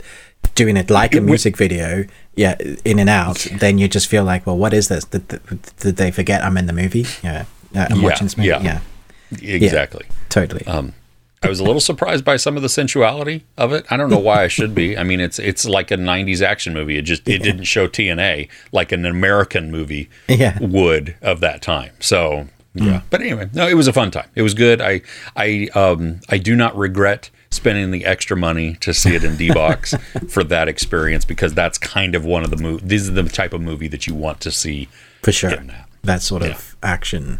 [0.54, 4.46] doing it like a music video, yeah, in and out, then you just feel like,
[4.46, 5.06] well, what is this?
[5.06, 5.42] Did, did,
[5.78, 7.06] did they forget I'm in the movie?
[7.24, 8.50] Yeah, uh, I'm Yeah, watching this movie.
[8.50, 8.62] yeah.
[8.62, 10.06] Yeah, Exactly.
[10.30, 10.66] totally.
[10.68, 10.94] Um,
[11.42, 13.86] I was a little surprised by some of the sensuality of it.
[13.92, 14.98] I don't know why I should be.
[14.98, 16.98] I mean, it's it's like a '90s action movie.
[16.98, 20.58] It just it didn't show TNA like an American movie Yeah.
[20.60, 21.92] would of that time.
[22.00, 23.02] So yeah.
[23.10, 24.30] But anyway, no, it was a fun time.
[24.36, 24.82] It was good.
[24.82, 25.02] I
[25.36, 29.52] I um I do not regret spending the extra money to see it in D
[29.54, 29.94] box
[30.30, 33.54] for that experience because that's kind of one of the mov This is the type
[33.54, 34.90] of movie that you want to see
[35.24, 35.52] For sure.
[35.52, 35.88] that.
[36.04, 36.50] That sort Yeah.
[36.50, 37.40] of action.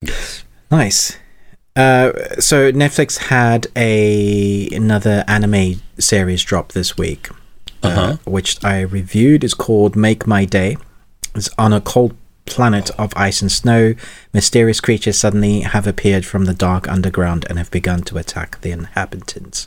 [0.00, 0.44] Yes.
[0.70, 1.16] Nice.
[1.76, 7.28] Uh, so Netflix had a another anime series drop this week,
[7.82, 8.16] uh, Uh-huh.
[8.24, 9.42] which I reviewed.
[9.44, 10.76] is called Make My Day.
[11.34, 13.94] It's on a cold planet of ice and snow.
[14.32, 18.70] Mysterious creatures suddenly have appeared from the dark underground and have begun to attack the
[18.70, 19.66] inhabitants.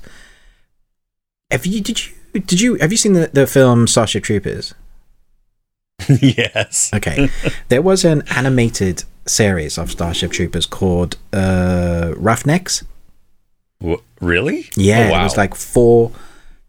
[1.51, 1.81] Have you?
[1.81, 2.13] Did you?
[2.33, 2.75] Did you?
[2.75, 4.73] Have you seen the, the film Starship Troopers?
[6.21, 6.91] yes.
[6.93, 7.29] Okay.
[7.69, 12.83] there was an animated series of Starship Troopers called uh, Roughnecks.
[13.81, 14.69] W- really?
[14.75, 15.21] Yeah, Oh, wow.
[15.21, 16.11] it was like four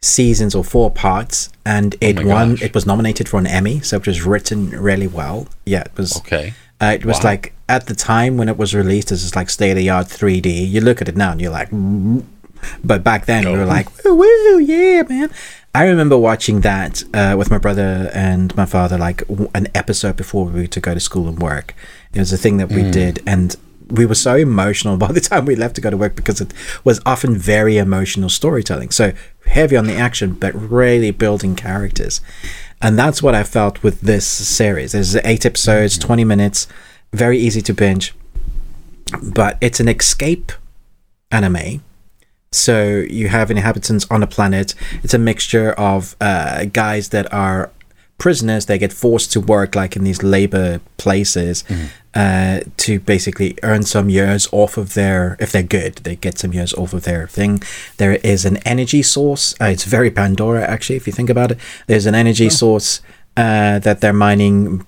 [0.00, 2.50] seasons or four parts, and it my won.
[2.54, 2.62] gosh.
[2.62, 5.48] It was nominated for an Emmy, so it was written really well.
[5.66, 6.16] Yeah, it was.
[6.18, 6.54] okay.
[6.80, 7.30] Uh, it was Wow.
[7.30, 10.06] like at the time when it was released, this is like state of the art
[10.06, 10.48] 3D.
[10.70, 12.22] You look at it now and you're like, "Mm."
[12.84, 13.58] but back then we Oh.
[13.58, 15.30] were like, woo, woo, yeah, man.
[15.74, 20.16] I remember watching that uh, with my brother and my father, like w- an episode
[20.16, 21.74] before we were to go to school and work.
[22.14, 22.92] It was a thing that we Mm.
[22.92, 23.54] did, and
[23.90, 26.52] we were so emotional by the time we left to go to work because it
[26.84, 28.90] was often very emotional storytelling.
[28.90, 29.12] So
[29.46, 32.20] heavy on the action, but really building characters.
[32.80, 34.92] And that's what I felt with this series.
[34.92, 36.68] There's eight episodes, 20 minutes,
[37.12, 38.14] very easy to binge,
[39.22, 40.52] but it's an escape
[41.30, 41.82] anime.
[42.52, 44.74] So you have inhabitants on a planet.
[45.02, 47.70] It's a mixture of uh, guys that are
[48.18, 48.66] prisoners.
[48.66, 51.64] They get forced to work like in these labor places
[52.14, 55.36] uh, to basically earn some years off of their.
[55.38, 57.62] If they're good, they get some years off of their thing.
[57.96, 59.54] There is an energy source.
[59.60, 61.58] Uh, it's very Pandora actually, if you think about it.
[61.86, 63.00] There's an energy source
[63.36, 64.84] uh, that they're mining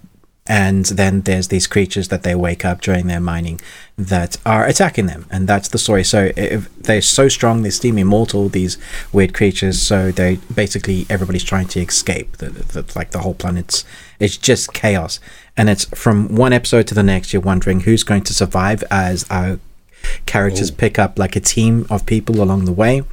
[0.50, 3.60] and then there's these creatures that they wake up during their mining
[3.96, 5.26] that are attacking them.
[5.30, 6.02] And that's the story.
[6.02, 8.76] So if they're so strong they seem immortal these
[9.12, 9.80] weird creatures.
[9.80, 13.84] So they basically everybody's trying to escape the, the, like the whole planet's
[14.18, 15.20] it's just chaos.
[15.56, 19.24] And it's from one episode to the next you're wondering who's going to survive as
[19.30, 19.60] our
[20.26, 20.74] characters oh.
[20.74, 23.04] pick up like a team of people along the way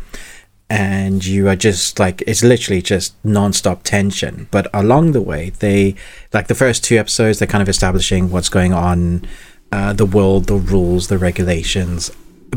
[0.69, 4.47] and you are just like it's literally just non-stop tension.
[4.51, 5.95] But along the way they
[6.33, 9.25] like the first two episodes they're kind of establishing what's going on
[9.71, 12.11] uh, the world the rules the regulations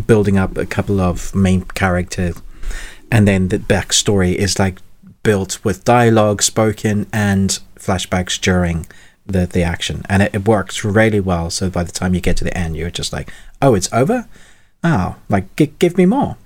[0.06, 2.40] building up a couple of main characters
[3.10, 4.78] and then the backstory is like
[5.22, 8.86] built with dialogue spoken and flashbacks during
[9.26, 10.02] the the action.
[10.08, 11.50] And it, it works really well.
[11.50, 14.28] So by the time you get to the end you're just like oh it's over?
[14.82, 16.36] Oh like g- give me more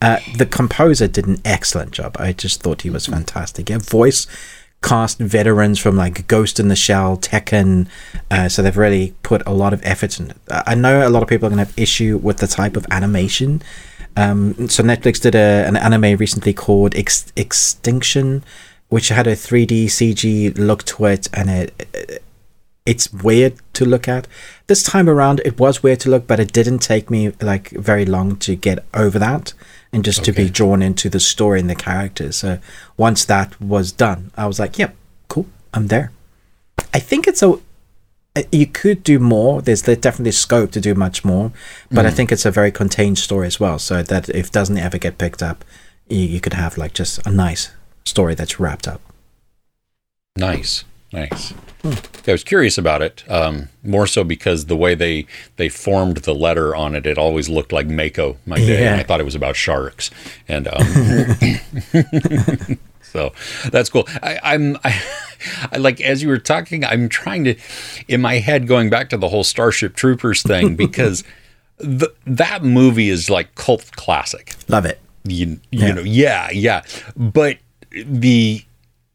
[0.00, 2.16] uh, the composer did an excellent job.
[2.18, 3.70] I just thought he was fantastic.
[3.70, 4.26] Yeah, voice
[4.84, 7.88] cast veterans from like Ghost in the Shell, Tekken,
[8.30, 10.36] uh, so they've really put a lot of effort in it.
[10.50, 12.86] I know a lot of people are going to have issue with the type of
[12.90, 13.62] animation.
[14.16, 18.44] Um, so Netflix did a, an anime recently called Ex- Exception,
[18.88, 22.22] which had a 3D CG look to it, and it
[22.86, 24.28] it's weird to look at.
[24.66, 28.04] This time around, it was weird to look, but it didn't take me like very
[28.04, 29.54] long to get over that
[29.94, 32.36] and just to be drawn into the story and the characters.
[32.36, 32.58] So
[32.96, 34.94] once that was done, I was like, "Yep,
[35.28, 36.10] cool, I'm there."
[36.92, 37.60] I think it's a
[38.36, 39.62] uh, you could do more.
[39.62, 41.52] There's there's definitely scope to do much more,
[41.92, 43.78] but I think it's a very contained story as well.
[43.78, 45.64] So that if doesn't ever get picked up,
[46.08, 47.70] you, you could have like just a nice
[48.04, 49.00] story that's wrapped up.
[50.36, 51.54] Nice, nice.
[52.26, 56.34] I was curious about it, um, more so because the way they they formed the
[56.34, 58.82] letter on it, it always looked like Mako my day.
[58.82, 58.92] Yeah.
[58.92, 60.10] And I thought it was about sharks,
[60.48, 60.86] and um,
[63.02, 63.32] so
[63.70, 64.06] that's cool.
[64.22, 65.02] I, I'm I,
[65.72, 67.54] I like as you were talking, I'm trying to
[68.08, 71.22] in my head going back to the whole Starship Troopers thing because
[71.78, 75.00] the, that movie is like cult classic Love it.
[75.24, 75.92] you, you Yeah.
[75.92, 76.82] know yeah yeah
[77.16, 77.58] but
[77.90, 78.62] the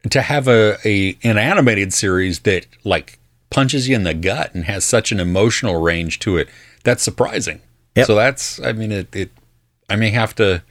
[0.08, 3.18] to have a, a an animated series that like
[3.50, 6.48] punches you in the gut and has such an emotional range to it
[6.84, 7.60] that's surprising
[7.96, 8.06] Yep.
[8.06, 9.30] so that's i mean it, it
[9.90, 10.62] i may have to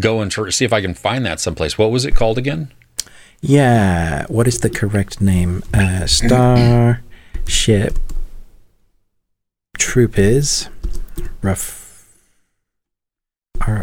[0.00, 2.72] go and try, see if i can find that someplace what was it called again
[3.42, 5.62] Yeah, what is the correct name?
[5.74, 7.98] Uh, Starship
[9.76, 10.68] Troopers.
[11.42, 12.08] Rough.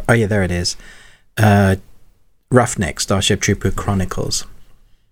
[0.10, 0.76] Oh yeah, there it is.
[1.38, 1.76] Uh,
[2.50, 4.46] Roughneck Starship Trooper Chronicles.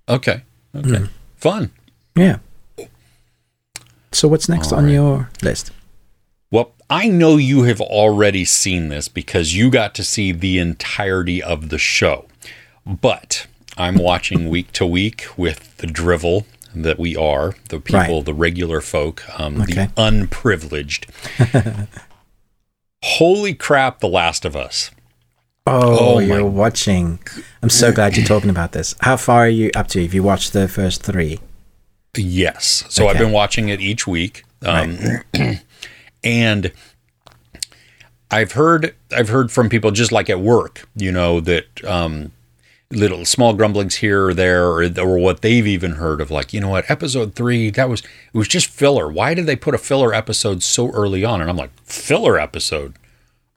[0.10, 0.41] Okay
[0.76, 1.06] okay Hmm.
[1.38, 1.72] fun
[2.15, 2.39] Yeah.
[4.12, 4.93] So what's next All on right.
[4.93, 5.72] your list?
[6.52, 11.41] Well, I know you have already seen this because you got to see the entirety
[11.41, 12.26] of the show.
[12.86, 13.45] But
[13.78, 18.26] I'm watching week to week with the drivel that we are, the people, right.
[18.26, 19.74] the regular folk, um, okay.
[19.74, 21.06] the unprivileged.
[23.04, 24.91] Holy crap, The Last of Us.
[25.70, 27.20] Oh, oh you're watching.
[27.62, 28.96] I'm so glad you're talking about this.
[29.02, 30.02] How far are you up to?
[30.02, 31.40] Have you watched the first three?
[32.18, 32.86] Yes.
[32.90, 33.12] So okay.
[33.12, 34.44] I've been watching it each week.
[34.64, 34.98] Um,
[35.36, 35.62] right.
[36.24, 36.72] and
[38.32, 42.32] I've heard I've heard from people just like at work, you know, that um,
[42.92, 46.60] little small grumblings here or there, or, or what they've even heard of, like, you
[46.60, 49.08] know what, episode three that was it was just filler.
[49.08, 51.42] Why did they put a filler episode so early on?
[51.42, 52.96] And I'm like, filler episode?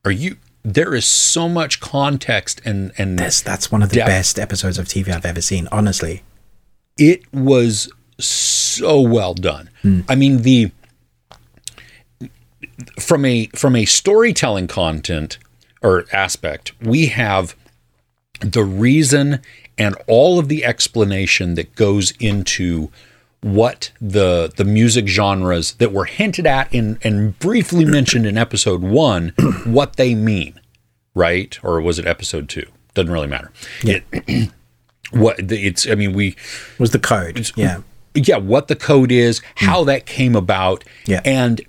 [0.05, 0.37] Are you?
[0.65, 4.09] There is so much context and and this, that's one of the depth.
[4.09, 5.69] best episodes of TV I've ever seen.
[5.73, 6.23] Honestly,
[6.97, 9.71] it was so well done.
[9.83, 10.05] Mm.
[10.09, 10.71] I mean the
[13.01, 15.39] from a from a storytelling content
[15.83, 17.57] or aspect, we have
[18.41, 19.41] the reason
[19.79, 22.91] and all of the explanation that goes into
[23.43, 28.83] what the the music genres that were hinted at in and briefly mentioned in episode
[28.83, 30.61] one, what they mean,
[31.15, 31.59] right?
[31.63, 32.67] Or was it episode two?
[32.95, 33.53] Doesn't really matter.
[33.83, 33.99] Yeah.
[34.13, 34.51] It,
[35.11, 36.37] what it's I mean we
[36.79, 37.51] was the code.
[37.57, 37.83] Yeah.
[38.15, 39.87] Yeah, what the code is, how mm.
[39.87, 40.85] that came about.
[41.07, 41.23] Yeah.
[41.25, 41.63] And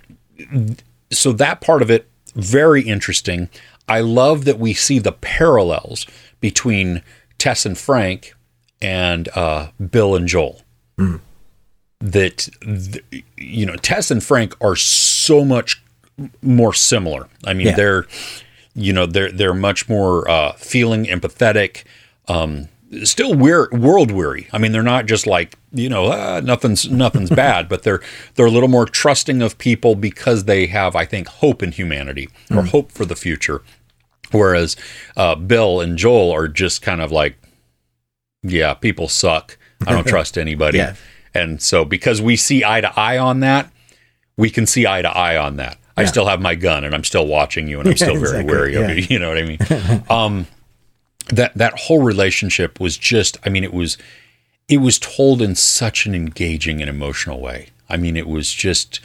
[1.10, 3.48] so that part of it very interesting.
[3.88, 6.06] I love that we see the parallels
[6.40, 7.02] between
[7.38, 8.34] Tess and Frank
[8.80, 10.62] and uh, Bill and Joel.
[10.98, 11.20] Mm.
[12.04, 15.82] That th- you know, Tess and Frank are so much
[16.42, 17.28] more similar.
[17.44, 17.76] I mean, yeah.
[17.76, 18.06] they're
[18.74, 21.84] you know they're they're much more uh, feeling empathetic.
[22.28, 22.68] Um,
[23.02, 24.48] still world weary.
[24.52, 28.00] I mean, they're not just like you know ah, nothing's nothing's bad, but they're
[28.34, 32.28] they're a little more trusting of people because they have, I think, hope in humanity
[32.50, 32.68] or mm.
[32.68, 33.62] hope for the future.
[34.30, 34.76] Whereas
[35.16, 37.36] uh, Bill and Joel are just kind of like,
[38.42, 39.56] yeah, people suck.
[39.86, 40.78] I don't trust anybody.
[40.78, 40.94] yeah.
[41.34, 43.70] And so because we see eye to eye on that,
[44.36, 45.78] we can see eye to eye on that.
[45.96, 46.02] Yeah.
[46.02, 48.52] I still have my gun and I'm still watching you and I'm still very exactly.
[48.52, 48.80] wary yeah.
[48.80, 49.06] of you.
[49.10, 50.04] You know what I mean?
[50.10, 50.46] um,
[51.28, 53.38] that that whole relationship was just.
[53.44, 53.96] I mean, it was
[54.68, 57.68] it was told in such an engaging and emotional way.
[57.88, 59.00] I mean, it was just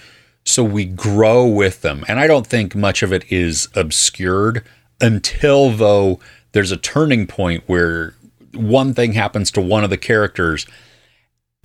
[0.45, 4.65] so we grow with them, and I don't think much of it is obscured
[5.01, 6.19] until though
[6.51, 8.15] there's a turning point where
[8.53, 10.65] one thing happens to one of the characters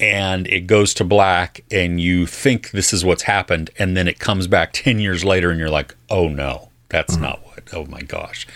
[0.00, 4.18] and it goes to black and you think this is what's happened and then it
[4.18, 7.24] comes back 10 years later and you're like oh no that's mm-hmm.
[7.24, 8.46] not what oh my gosh.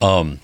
[0.00, 0.40] Um,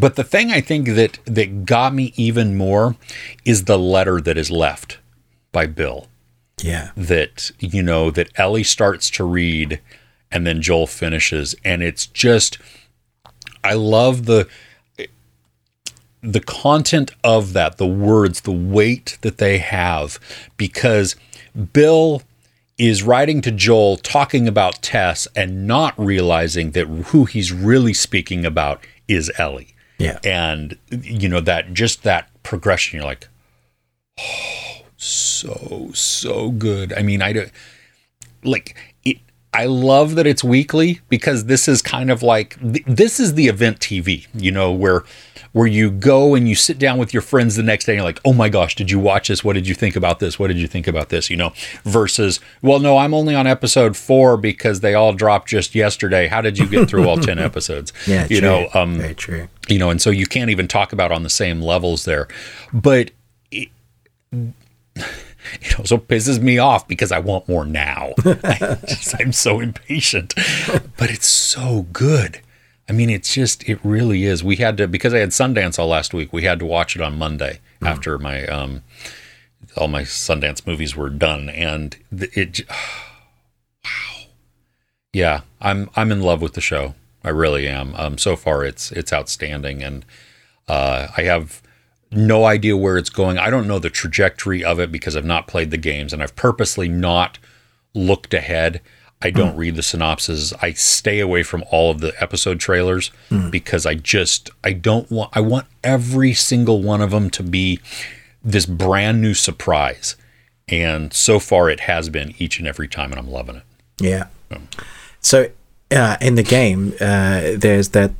[0.00, 2.96] but the thing i think that that got me even more
[3.44, 4.98] is the letter that is left
[5.52, 6.08] by bill.
[6.62, 6.90] Yeah.
[6.96, 9.80] That you know that ellie starts to read
[10.30, 12.58] and then joel finishes and it's just
[13.66, 14.48] I love the
[16.26, 20.18] the content of that, the words, the weight that they have,
[20.56, 21.14] because
[21.72, 22.22] Bill
[22.78, 28.44] is writing to Joel talking about Tess and not realizing that who he's really speaking
[28.44, 29.74] about is Ellie.
[29.98, 30.18] Yeah.
[30.24, 33.28] And, you know, that just that progression, you're like,
[34.18, 36.92] oh, so, so good.
[36.92, 37.52] I mean, I don't
[38.42, 38.76] like
[39.56, 43.80] I love that it's weekly because this is kind of like this is the event
[43.80, 45.02] TV, you know, where
[45.56, 48.04] where you go and you sit down with your friends the next day and you're
[48.04, 49.42] like, "Oh my gosh, did you watch this?
[49.42, 50.38] What did you think about this?
[50.38, 53.96] What did you think about this?" you know, versus, "Well, no, I'm only on episode
[53.96, 56.26] 4 because they all dropped just yesterday.
[56.26, 58.48] How did you get through all 10 episodes?" Yeah, you true.
[58.50, 59.48] know, um very true.
[59.66, 62.28] You know, and so you can't even talk about on the same levels there.
[62.74, 63.12] But
[63.50, 63.70] it,
[64.94, 68.12] it also pisses me off because I want more now.
[68.44, 68.76] I
[69.18, 70.34] I'm so impatient,
[70.98, 72.42] but it's so good.
[72.88, 74.44] I mean, it's just, it really is.
[74.44, 77.02] We had to, because I had Sundance all last week, we had to watch it
[77.02, 77.88] on Monday mm.
[77.88, 78.82] after my, um,
[79.76, 81.48] all my Sundance movies were done.
[81.48, 82.60] And it,
[83.84, 84.26] wow.
[85.12, 86.94] Yeah, I'm, I'm in love with the show.
[87.24, 87.94] I really am.
[87.96, 89.82] Um, so far it's, it's outstanding.
[89.82, 90.04] And,
[90.68, 91.62] uh, I have,
[92.10, 93.38] no idea where it's going.
[93.38, 96.36] I don't know the trajectory of it because I've not played the games and I've
[96.36, 97.38] purposely not
[97.94, 98.80] looked ahead.
[99.22, 99.58] I don't mm.
[99.58, 100.52] read the synopses.
[100.60, 103.50] I stay away from all of the episode trailers mm.
[103.50, 107.80] because I just I don't want I want every single one of them to be
[108.44, 110.16] this brand new surprise.
[110.68, 113.62] And so far it has been each and every time and I'm loving it.
[114.00, 114.26] Yeah.
[115.20, 115.50] So
[115.90, 118.12] uh, in the game, uh, there's that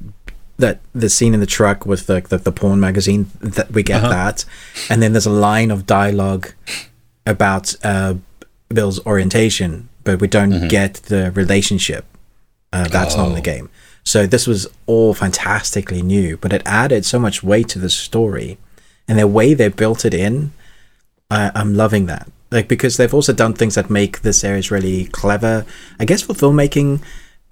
[0.58, 4.02] that the scene in the truck with the the, the porn magazine that we get
[4.02, 4.08] uh-huh.
[4.08, 4.44] that,
[4.88, 6.52] and then there's a line of dialogue
[7.26, 8.14] about uh,
[8.68, 10.68] Bill's orientation, but we don't mm-hmm.
[10.68, 12.06] get the relationship.
[12.72, 13.18] Uh, that's oh.
[13.18, 13.42] not in the oh.
[13.42, 13.70] game.
[14.04, 18.56] So this was all fantastically new, but it added so much weight to the story,
[19.06, 20.52] and the way they built it in,
[21.30, 22.30] I, I'm loving that.
[22.50, 25.66] Like because they've also done things that make the series really clever.
[25.98, 27.02] I guess for filmmaking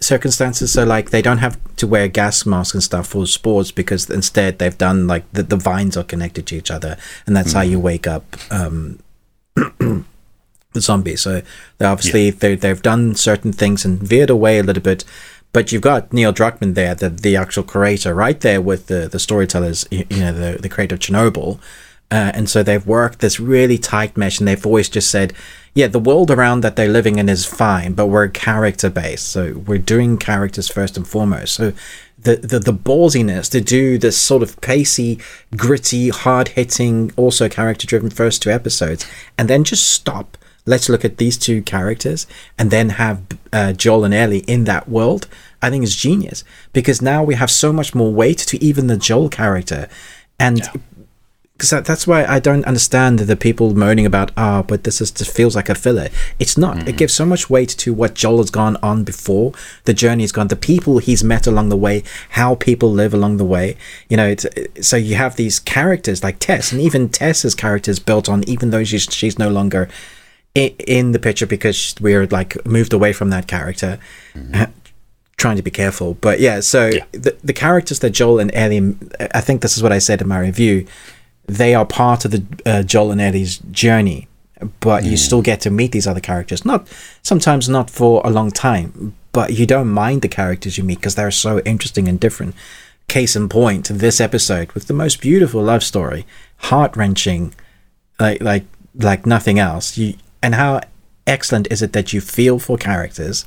[0.00, 0.72] circumstances.
[0.72, 4.58] So like they don't have to wear gas masks and stuff for spores because instead
[4.58, 6.96] they've done like the, the vines are connected to each other,
[7.26, 7.56] and that's mm.
[7.56, 7.86] how you mm-hmm.
[7.86, 8.36] wake up.
[8.50, 9.00] Um,
[10.74, 11.16] the zombie.
[11.16, 11.42] So
[11.78, 12.34] they obviously yeah.
[12.38, 15.04] they they've done certain things and veered away a little bit.
[15.52, 19.18] But you've got Neil Druckmann there, the the actual creator, right there with the the
[19.18, 19.86] storytellers.
[19.90, 21.58] You, know, the the creator of Chernobyl.
[22.10, 25.32] Uh, and so they've worked this really tight mesh, and they've always just said,
[25.74, 29.28] yeah, the world around that they're living in is fine, but we're character based.
[29.28, 31.54] So we're doing characters first and foremost.
[31.54, 31.72] So
[32.16, 35.18] the, the, the ballsiness to do this sort of pacey,
[35.56, 39.06] gritty, hard hitting, also character driven first two episodes,
[39.36, 40.36] and then just stop
[40.66, 42.26] let's look at these two characters
[42.58, 45.28] and then have uh, Joel and Ellie in that world,
[45.60, 48.96] I think is genius because now we have so much more weight to even the
[48.96, 49.88] Joel character.
[50.38, 50.68] And
[51.56, 51.80] because yeah.
[51.80, 55.34] that's why I don't understand the people moaning about, ah, oh, but this is just
[55.34, 56.08] feels like a filler.
[56.38, 56.78] It's not.
[56.78, 56.88] Mm-hmm.
[56.88, 59.52] It gives so much weight to what Joel has gone on before.
[59.84, 63.36] The journey has gone, the people he's met along the way, how people live along
[63.36, 63.76] the way.
[64.08, 64.46] You know, it's,
[64.80, 68.70] so you have these characters like Tess, and even Tess's character is built on, even
[68.70, 69.88] though she's she's no longer
[70.54, 73.98] in the picture because we're like moved away from that character.
[74.34, 74.70] Mm-hmm.
[75.36, 76.60] Trying to be careful, but yeah.
[76.60, 77.04] So yeah.
[77.12, 78.96] the the characters that Joel and Ellie,
[79.34, 80.86] I think this is what I said in my review.
[81.46, 84.28] They are part of the uh, Joel and Ellie's journey,
[84.80, 85.10] but mm.
[85.10, 86.64] you still get to meet these other characters.
[86.64, 86.88] Not
[87.22, 91.16] sometimes not for a long time, but you don't mind the characters you meet because
[91.16, 92.54] they're so interesting and different.
[93.08, 96.24] Case in point, this episode with the most beautiful love story,
[96.56, 97.54] heart wrenching,
[98.18, 99.98] like like like nothing else.
[99.98, 100.14] You
[100.44, 100.82] and how
[101.26, 103.46] excellent is it that you feel for characters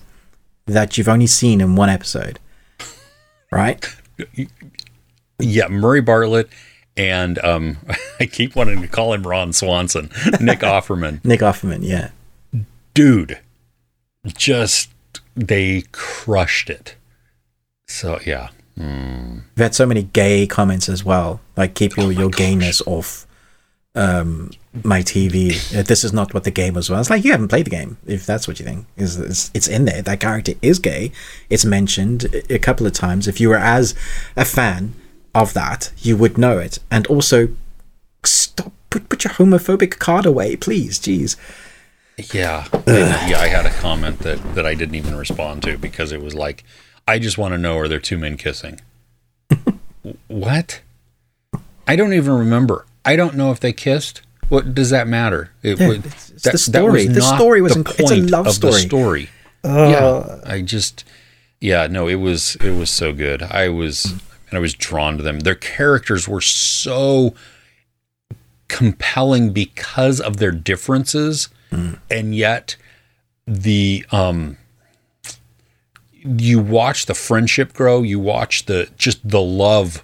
[0.65, 2.39] that you've only seen in one episode,
[3.51, 3.87] right?
[5.37, 6.49] Yeah, Murray Bartlett
[6.97, 7.77] and um,
[8.19, 10.09] I keep wanting to call him Ron Swanson,
[10.41, 11.23] Nick Offerman.
[11.23, 12.09] Nick Offerman, yeah,
[12.95, 13.39] dude,
[14.25, 14.89] just
[15.35, 16.95] they crushed it.
[17.87, 18.49] So yeah.
[18.75, 19.41] Mm.
[19.55, 23.26] We've had so many gay comments as well, like keep your, oh your gayness off
[23.95, 24.51] um,
[24.83, 25.75] my TV.
[25.77, 26.89] Uh, this is not what the game was.
[26.89, 28.85] I was like, you haven't played the game, if that's what you think.
[28.95, 30.01] Is it's, it's in there.
[30.01, 31.11] That character is gay.
[31.49, 33.27] It's mentioned a couple of times.
[33.27, 33.95] If you were as
[34.35, 34.93] a fan
[35.33, 36.79] of that, you would know it.
[36.91, 37.49] And also,
[38.23, 40.99] stop put put your homophobic card away, please.
[40.99, 41.35] Jeez.
[42.33, 43.39] Yeah, yeah.
[43.39, 46.63] I had a comment that that I didn't even respond to because it was like,
[47.07, 48.81] I just want to know are there two men kissing?
[50.27, 50.81] what?
[51.87, 52.85] I don't even remember.
[53.07, 54.21] I don't know if they kissed.
[54.49, 55.51] What does that matter?
[55.63, 57.07] It, yeah, it's, it's that, the story.
[57.07, 58.73] the story was the inc- it's a love story.
[58.73, 59.29] The story.
[59.63, 61.03] Uh, yeah, I just
[61.59, 63.41] yeah no, it was it was so good.
[63.43, 65.39] I was and I was drawn to them.
[65.41, 67.33] Their characters were so
[68.67, 71.97] compelling because of their differences, mm.
[72.09, 72.75] and yet
[73.45, 74.57] the um
[76.23, 78.01] you watch the friendship grow.
[78.01, 80.03] You watch the just the love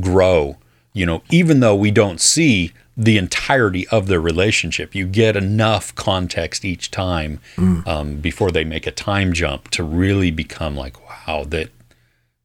[0.00, 0.56] grow.
[0.92, 4.94] You know, even though we don't see the entirety of their relationship.
[4.94, 7.86] You get enough context each time mm.
[7.86, 11.70] um, before they make a time jump to really become like, wow, that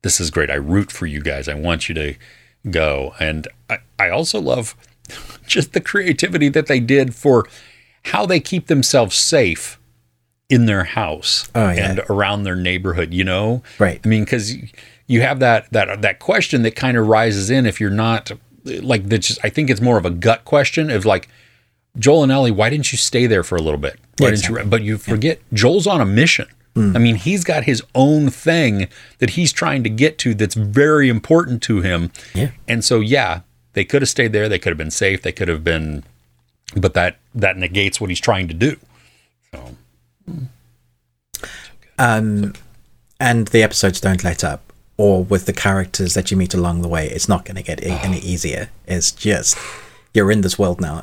[0.01, 0.49] this is great.
[0.49, 1.49] I root for you guys.
[1.49, 2.15] I want you to
[2.69, 3.13] go.
[3.19, 4.75] And I, I also love
[5.45, 7.45] just the creativity that they did for
[8.05, 9.77] how they keep themselves safe
[10.49, 11.89] in their house oh, yeah.
[11.89, 13.63] and around their neighborhood, you know?
[13.79, 13.99] Right.
[14.03, 14.55] I mean, because
[15.07, 18.31] you have that that that question that kind of rises in if you're not
[18.63, 21.27] like that's just I think it's more of a gut question of like
[21.97, 23.99] Joel and Ellie, why didn't you stay there for a little bit?
[24.17, 24.63] Why yeah, didn't you?
[24.65, 25.57] But you forget yeah.
[25.57, 26.47] Joel's on a mission.
[26.75, 26.95] Mm.
[26.95, 28.89] I mean, he's got his own thing
[29.19, 32.11] that he's trying to get to that's very important to him.
[32.33, 32.51] Yeah.
[32.67, 33.41] And so, yeah,
[33.73, 34.49] they could have stayed there.
[34.49, 35.21] They could have been safe.
[35.21, 36.03] They could have been,
[36.75, 38.77] but that that negates what he's trying to do.
[39.53, 39.77] So.
[41.97, 42.53] Um,
[43.19, 46.87] and the episodes don't let up or with the characters that you meet along the
[46.87, 48.69] way, it's not going to get any easier.
[48.87, 49.57] It's just
[50.13, 51.01] you're in this world now.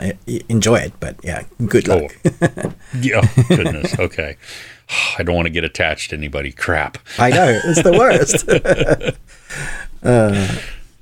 [0.48, 2.16] Enjoy it, but yeah, good luck.
[2.24, 2.74] Oh.
[2.98, 3.98] yeah, goodness.
[3.98, 4.36] Okay,
[5.18, 6.52] I don't want to get attached to anybody.
[6.52, 6.98] Crap.
[7.18, 8.48] I know it's the worst.
[10.02, 10.58] uh,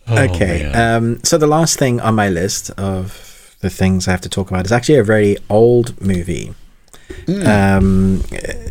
[0.08, 4.22] oh, okay, um, so the last thing on my list of the things I have
[4.22, 6.54] to talk about is actually a very old movie.
[7.26, 7.46] Mm.
[7.46, 8.22] Um,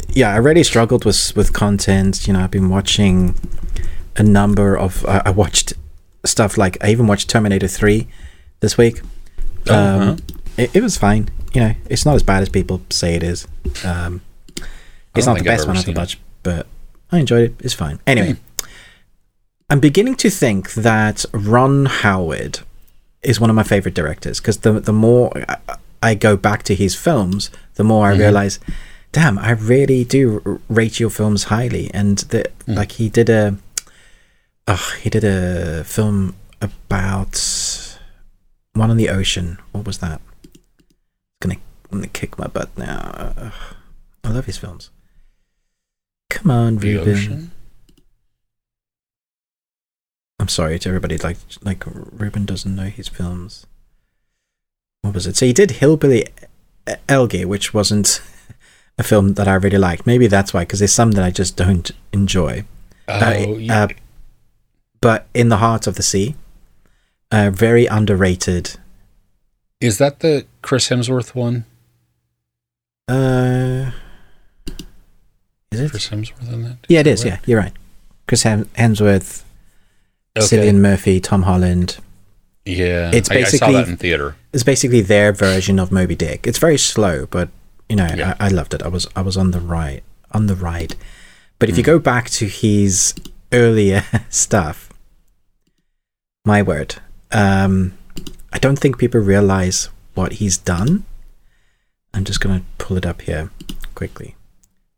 [0.09, 2.27] yeah, I really struggled with with content.
[2.27, 3.35] You know, I've been watching
[4.15, 5.05] a number of.
[5.05, 5.73] Uh, I watched
[6.25, 8.07] stuff like I even watched Terminator Three
[8.59, 9.01] this week.
[9.67, 10.15] Oh, um, uh-huh.
[10.57, 11.29] it, it, was fine.
[11.53, 13.47] You know, it's not as bad as people say it is.
[13.83, 14.21] Um,
[15.15, 16.67] it's not the best one of the bunch, but
[17.11, 17.55] I enjoyed it.
[17.59, 17.99] It's fine.
[18.07, 18.67] Anyway, mm.
[19.69, 22.59] I'm beginning to think that Ron Howard
[23.21, 25.77] is one of my favorite directors because the the more I
[26.15, 28.21] go back to his films, the more I mm-hmm.
[28.21, 28.59] realize,
[29.11, 31.89] damn, I really do rate your films highly.
[31.93, 32.75] And the, mm.
[32.75, 33.57] like he did a,
[34.67, 37.35] oh, he did a film about
[38.73, 39.57] one on the ocean.
[39.71, 40.21] What was that?
[41.41, 41.57] Gonna,
[41.91, 43.33] gonna kick my butt now.
[43.37, 43.51] Uh,
[44.23, 44.91] I love his films.
[46.29, 47.13] Come on, the Ruben.
[47.13, 47.51] Ocean?
[50.39, 51.17] I'm sorry to everybody.
[51.17, 53.65] Like, like Ruben doesn't know his films.
[55.01, 55.37] What was it?
[55.37, 56.27] So he did Hillbilly
[57.07, 58.21] Elegy, which wasn't
[58.97, 60.05] a film that I really liked.
[60.05, 62.65] Maybe that's why, because there's some that I just don't enjoy.
[63.07, 63.83] Oh, uh, yeah.
[63.83, 63.87] uh,
[65.01, 66.35] but in the heart of the sea,
[67.31, 68.77] uh, very underrated.
[69.79, 71.65] Is that the Chris Hemsworth one?
[73.07, 73.91] Uh,
[75.71, 76.77] is it Chris Hemsworth in that?
[76.89, 77.23] Yeah, it is.
[77.23, 77.31] Right?
[77.31, 77.73] Yeah, you're right.
[78.27, 79.43] Chris Hemsworth,
[80.37, 80.45] okay.
[80.45, 81.97] Cillian Murphy, Tom Holland.
[82.65, 84.35] Yeah, it's basically I, I in theater.
[84.53, 86.45] It's basically their version of Moby Dick.
[86.45, 87.49] It's very slow, but
[87.87, 88.35] you know, yeah.
[88.39, 88.83] I, I, loved it.
[88.83, 90.95] I was I was on the ride on the ride.
[91.57, 91.79] But if mm.
[91.79, 91.91] you hmm.
[91.91, 93.13] go back to his
[93.51, 94.89] earlier stuff,
[96.45, 96.95] my word,
[97.31, 97.93] um,
[98.53, 101.05] I don't think people realize what he's done.
[102.13, 103.51] I'm just gonna pull it up here
[103.95, 104.35] quickly.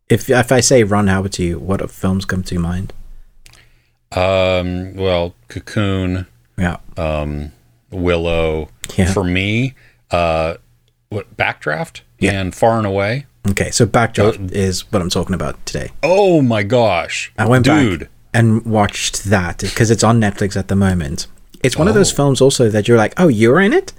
[0.10, 2.94] If if I say Ron Howard to you, what films come to mind?
[4.12, 6.28] Um, well, Cocoon.
[6.58, 6.78] Yeah.
[6.98, 7.52] Um,
[7.90, 8.70] Willow.
[8.96, 9.12] Yeah.
[9.12, 9.74] For me,
[10.12, 10.56] uh,
[11.10, 12.40] what Backdraft yeah.
[12.40, 13.26] and Far and Away.
[13.50, 15.92] Okay, so Backdraft uh, is what I'm talking about today.
[16.04, 18.02] Oh my gosh, I went Dude.
[18.02, 21.28] back and watched that because it's on Netflix at the moment.
[21.64, 21.92] It's one oh.
[21.92, 22.16] of those oh.
[22.16, 23.94] films also that you're like, oh, you're in it,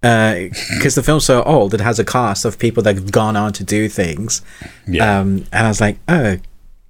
[0.00, 1.74] because uh, the film's so old.
[1.74, 4.42] It has a cast of people that have gone on to do things.
[4.86, 5.20] Yeah.
[5.20, 6.36] Um, and I was like, oh,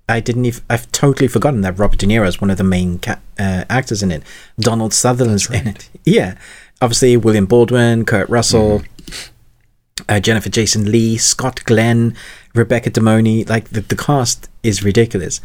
[0.08, 2.98] I didn't even, I've totally forgotten that Robert De Niro is one of the main
[2.98, 4.22] ca- uh, actors in it.
[4.58, 5.62] Donald Sutherland's right.
[5.62, 5.88] in it.
[6.04, 6.36] Yeah.
[6.80, 9.30] Obviously, William Baldwin, Kurt Russell, mm.
[10.08, 12.14] uh, Jennifer Jason Lee, Scott Glenn,
[12.54, 13.00] Rebecca De.
[13.44, 15.40] Like, the, the cast is ridiculous.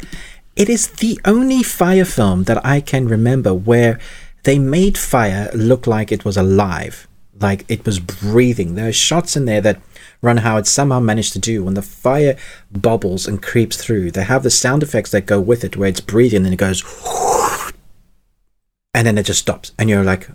[0.54, 3.98] It is the only fire film that I can remember where
[4.44, 7.08] they made fire look like it was alive,
[7.40, 8.74] like it was breathing.
[8.74, 9.80] There are shots in there that
[10.22, 12.36] Ron Howard somehow managed to do when the fire
[12.70, 14.12] bubbles and creeps through.
[14.12, 16.82] They have the sound effects that go with it, where it's breathing and it goes,
[18.94, 20.28] and then it just stops, and you're like,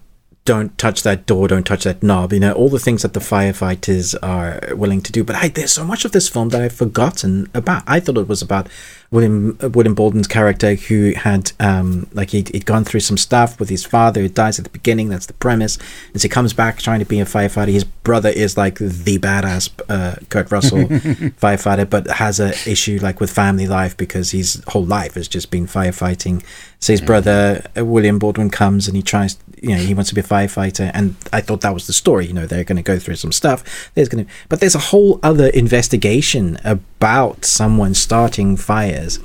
[0.48, 3.20] don't touch that door, don't touch that knob, you know, all the things that the
[3.20, 5.22] firefighters are willing to do.
[5.24, 7.84] But I, there's so much of this film that I've forgotten about.
[7.86, 8.70] I thought it was about
[9.10, 13.70] William William Baldwin's character who had um like he'd, he'd gone through some stuff with
[13.70, 15.10] his father who dies at the beginning.
[15.10, 15.78] That's the premise.
[16.12, 17.72] And so he comes back trying to be a firefighter.
[17.72, 23.20] His brother is like the badass uh, Kurt Russell firefighter, but has a issue like
[23.20, 26.44] with family life because his whole life has just been firefighting.
[26.80, 27.06] So his mm.
[27.06, 30.24] brother uh, William Baldwin comes and he tries you know he wants to be a
[30.24, 33.16] firefighter and i thought that was the story you know they're going to go through
[33.16, 33.92] some stuff.
[33.96, 39.20] There's going to but there's a whole other investigation about someone starting fires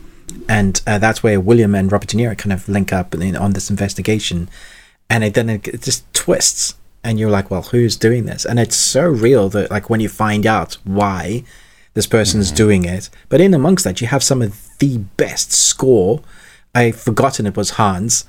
[0.48, 3.52] and uh, that's where william and robert de niro kind of link up in, on
[3.52, 4.48] this investigation
[5.10, 6.74] and it, then it just twists
[7.04, 8.44] and you're like well who's doing this?
[8.44, 11.44] And it's so real that like when you find out why
[11.94, 12.56] this person's mm-hmm.
[12.56, 16.22] doing it but in amongst that you have some of the best score.
[16.74, 18.24] I've forgotten it was hans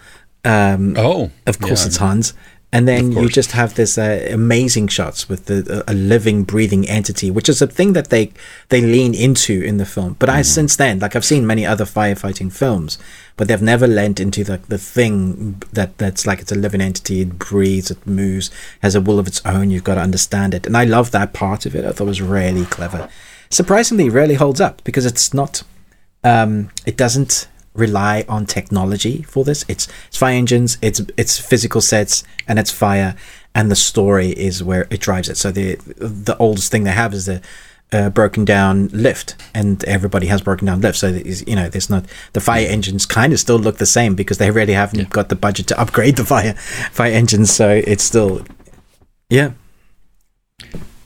[0.45, 1.87] um, oh, of course yeah.
[1.87, 2.33] it's Hans.
[2.73, 7.29] And then you just have this uh, amazing shots with the, a living, breathing entity,
[7.29, 8.31] which is a thing that they
[8.69, 10.15] they lean into in the film.
[10.17, 10.33] But mm.
[10.33, 12.97] I since then, like I've seen many other firefighting films,
[13.37, 17.21] but they've never lent into the the thing that that's like it's a living entity.
[17.21, 18.49] It breathes, it moves,
[18.81, 19.69] has a will of its own.
[19.69, 21.85] You've got to understand it, and I love that part of it.
[21.85, 23.07] I thought it was really clever.
[23.51, 25.61] Surprisingly, it really holds up because it's not.
[26.23, 29.65] Um, it doesn't rely on technology for this.
[29.67, 33.15] It's it's fire engines, it's it's physical sets, and it's fire,
[33.55, 35.37] and the story is where it drives it.
[35.37, 37.41] So the the oldest thing they have is the
[37.93, 40.99] uh, broken down lift, and everybody has broken down lifts.
[40.99, 44.37] So you know, there's not the fire engines kind of still look the same because
[44.37, 45.05] they really haven't yeah.
[45.09, 47.51] got the budget to upgrade the fire fire engines.
[47.53, 48.45] So it's still,
[49.29, 49.51] yeah.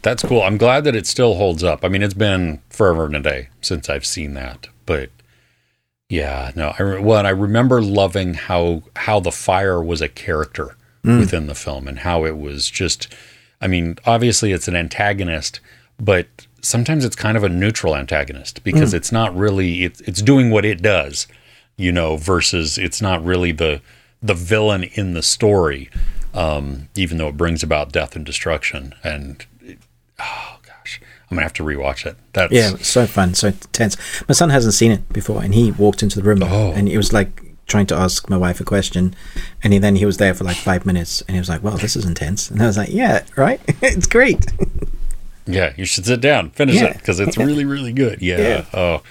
[0.04, 0.42] That's cool.
[0.42, 1.84] I'm glad that it still holds up.
[1.84, 5.10] I mean, it's been forever and a day since I've seen that, but
[6.10, 6.74] yeah, no.
[6.78, 11.20] I well, I remember loving how how the fire was a character mm.
[11.20, 13.14] within the film and how it was just.
[13.60, 15.60] I mean, obviously it's an antagonist,
[16.00, 16.28] but
[16.62, 18.98] sometimes it's kind of a neutral antagonist because mm.
[18.98, 21.28] it's not really it's it's doing what it does,
[21.76, 23.82] you know, versus it's not really the
[24.22, 25.90] the villain in the story,
[26.34, 28.94] um, even though it brings about death and destruction.
[29.04, 29.46] And
[30.20, 30.57] oh gosh,
[31.30, 32.16] I'm gonna have to rewatch it.
[32.34, 33.98] That's yeah, so fun, so tense.
[34.28, 36.72] My son hasn't seen it before, and he walked into the room oh.
[36.72, 39.14] and it was like trying to ask my wife a question,
[39.62, 41.78] and he, then he was there for like five minutes, and he was like, "Well,
[41.78, 44.46] this is intense," and I was like, "Yeah, right, it's great."
[45.46, 46.86] yeah, you should sit down, finish yeah.
[46.86, 48.22] it because it's really, really good.
[48.22, 48.38] Yeah.
[48.38, 48.66] yeah.
[48.74, 49.04] Oh,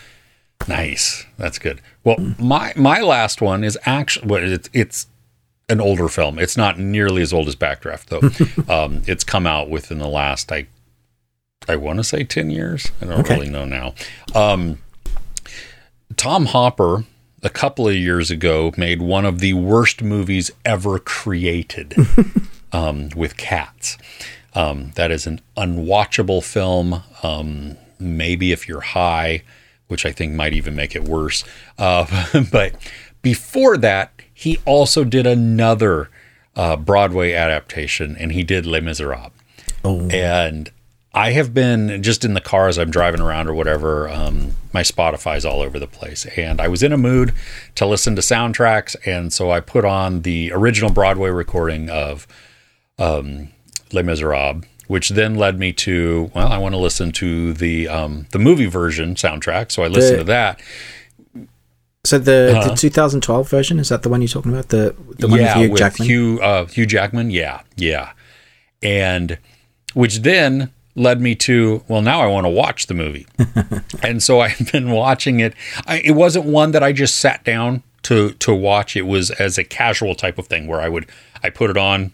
[0.68, 1.26] nice.
[1.36, 1.80] That's good.
[2.02, 5.06] Well, my my last one is actually well, it's it's
[5.68, 6.38] an older film.
[6.38, 8.72] It's not nearly as old as Backdraft though.
[8.84, 10.66] um, it's come out within the last I
[11.68, 12.90] I want to say ten years.
[13.00, 13.34] I don't okay.
[13.34, 13.94] really know now.
[14.34, 14.78] Um,
[16.16, 17.04] Tom Hooper
[17.42, 21.94] a couple of years ago made one of the worst movies ever created
[22.72, 23.98] um, with cats.
[24.54, 27.02] Um, that is an unwatchable film.
[27.22, 29.42] Um, maybe if you're high,
[29.88, 31.44] which I think might even make it worse.
[31.78, 32.06] Uh,
[32.52, 32.74] but
[33.22, 36.10] before that, he also did another
[36.54, 39.32] uh, Broadway adaptation, and he did Les Miserables.
[39.84, 40.08] Oh.
[40.08, 40.70] And
[41.16, 44.06] I have been just in the car as I'm driving around or whatever.
[44.06, 47.32] Um, my Spotify's all over the place, and I was in a mood
[47.76, 52.26] to listen to soundtracks, and so I put on the original Broadway recording of
[52.98, 53.48] um,
[53.92, 58.26] Les Miserables, which then led me to well, I want to listen to the um,
[58.32, 60.60] the movie version soundtrack, so I listened the, to that.
[62.04, 62.68] So the, uh-huh.
[62.68, 64.68] the 2012 version is that the one you're talking about?
[64.68, 66.08] The the one yeah, with Hugh Jackman.
[66.08, 68.12] Hugh uh, Hugh Jackman, yeah, yeah,
[68.82, 69.38] and
[69.94, 73.26] which then led me to well now i want to watch the movie.
[74.02, 75.54] And so i've been watching it.
[75.86, 78.96] I, it wasn't one that i just sat down to to watch.
[78.96, 81.06] It was as a casual type of thing where i would
[81.42, 82.12] i put it on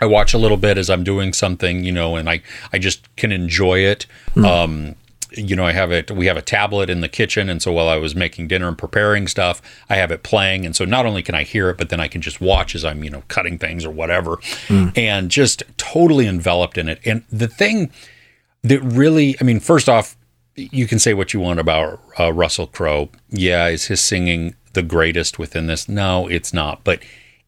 [0.00, 2.42] i watch a little bit as i'm doing something you know and i
[2.72, 4.06] i just can enjoy it.
[4.34, 4.46] Mm.
[4.46, 4.94] um
[5.36, 7.48] you know, I have it, we have a tablet in the kitchen.
[7.48, 10.64] And so while I was making dinner and preparing stuff, I have it playing.
[10.66, 12.84] And so not only can I hear it, but then I can just watch as
[12.84, 14.36] I'm, you know, cutting things or whatever
[14.68, 14.96] mm.
[14.96, 17.00] and just totally enveloped in it.
[17.04, 17.90] And the thing
[18.62, 20.16] that really, I mean, first off,
[20.56, 23.10] you can say what you want about uh, Russell Crowe.
[23.30, 25.88] Yeah, is his singing the greatest within this?
[25.88, 26.84] No, it's not.
[26.84, 27.00] But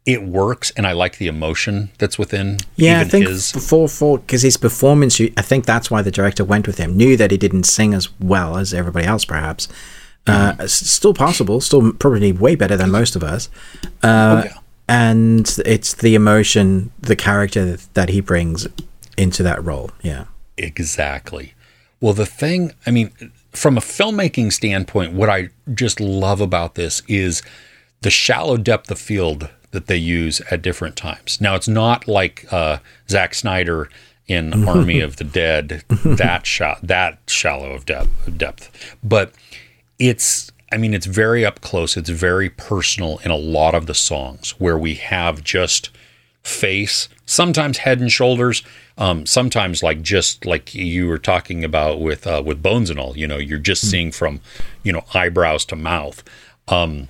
[0.07, 2.59] it works and I like the emotion that's within.
[2.77, 3.53] Yeah, I think his.
[3.53, 6.97] before for because his performance, I think that's why the director went with him.
[6.97, 9.69] Knew that he didn't sing as well as everybody else, perhaps.
[10.29, 10.61] Uh, mm-hmm.
[10.63, 13.49] Uh, still possible, still probably way better than most of us.
[14.03, 14.59] Uh, oh, yeah.
[14.89, 18.69] And it's the emotion, the character that he brings
[19.17, 19.91] into that role.
[20.03, 20.27] Yeah,
[20.57, 21.55] exactly.
[22.01, 23.11] Well, the thing, I mean,
[23.51, 27.43] from a filmmaking standpoint, what I just love about this is
[28.03, 31.41] the shallow depth of field that they use at different times.
[31.41, 33.89] Now, it's not like uh, Zack Snyder
[34.27, 39.33] in Army of the Dead, that shot, that shallow of depth, depth, but
[39.99, 40.51] it's.
[40.73, 41.97] I mean, it's very up close.
[41.97, 45.91] It's very personal in a lot of the songs where we have just
[46.43, 48.65] face, sometimes head and shoulders,
[48.99, 53.17] um, sometimes like just like you were talking about with uh, with bones and all.
[53.17, 53.91] You know, you're just mm.
[53.91, 54.41] seeing from
[54.83, 56.23] you know eyebrows to mouth.
[56.69, 57.09] Um,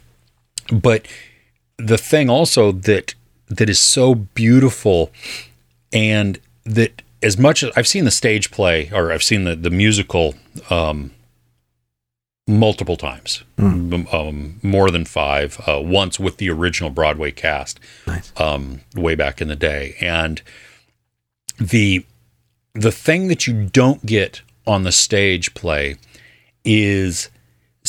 [0.72, 1.06] but
[1.78, 3.14] the thing also that
[3.48, 5.10] that is so beautiful
[5.92, 9.70] and that as much as I've seen the stage play or I've seen the the
[9.70, 10.34] musical
[10.70, 11.12] um,
[12.46, 14.12] multiple times, mm.
[14.12, 15.60] um, more than five.
[15.66, 18.32] Uh, once with the original Broadway cast, nice.
[18.36, 20.42] um, way back in the day, and
[21.58, 22.04] the
[22.74, 25.96] the thing that you don't get on the stage play
[26.64, 27.30] is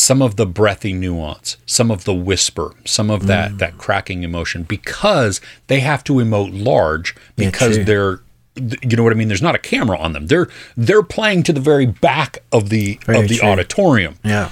[0.07, 3.57] some of the breathy nuance, some of the whisper, some of that mm.
[3.57, 8.19] that cracking emotion because they have to emote large because yeah, they're
[8.55, 9.27] you know what I mean?
[9.27, 10.27] There's not a camera on them.
[10.27, 10.47] They're
[10.77, 13.49] they're playing to the very back of the very of the true.
[13.49, 14.15] auditorium.
[14.23, 14.51] Yeah.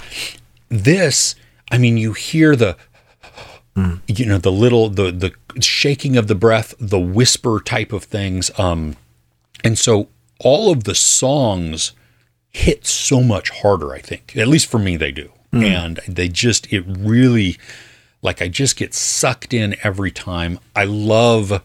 [0.68, 1.34] This,
[1.70, 2.76] I mean, you hear the
[3.74, 4.02] mm.
[4.06, 8.50] you know, the little the the shaking of the breath, the whisper type of things.
[8.58, 8.96] Um
[9.64, 11.92] and so all of the songs
[12.50, 14.36] hit so much harder, I think.
[14.36, 15.64] At least for me they do mm.
[15.66, 17.58] and they just it really
[18.22, 20.58] like I just get sucked in every time.
[20.74, 21.62] I love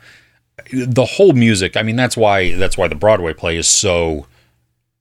[0.72, 1.76] the whole music.
[1.76, 4.28] I mean, that's why that's why the Broadway play is so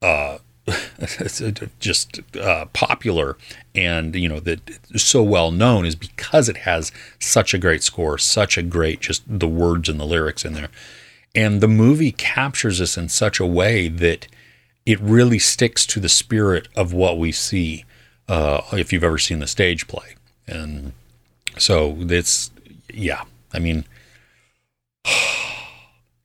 [0.02, 0.38] uh,
[1.80, 3.36] just uh, popular
[3.74, 4.60] and you know that
[4.96, 9.22] so well known is because it has such a great score, such a great just
[9.26, 10.70] the words and the lyrics in there,
[11.34, 14.26] and the movie captures us in such a way that
[14.86, 17.84] it really sticks to the spirit of what we see
[18.30, 20.14] uh, if you've ever seen the stage play.
[20.46, 20.92] And
[21.58, 22.50] so it's,
[22.92, 23.84] yeah, I mean,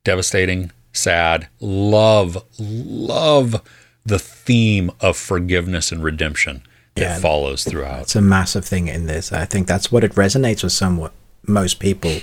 [0.04, 3.60] devastating, sad, love, love
[4.04, 6.62] the theme of forgiveness and redemption
[6.94, 8.02] that yeah, follows throughout.
[8.02, 9.32] It's a massive thing in this.
[9.32, 11.12] I think that's what it resonates with somewhat
[11.44, 12.20] most people.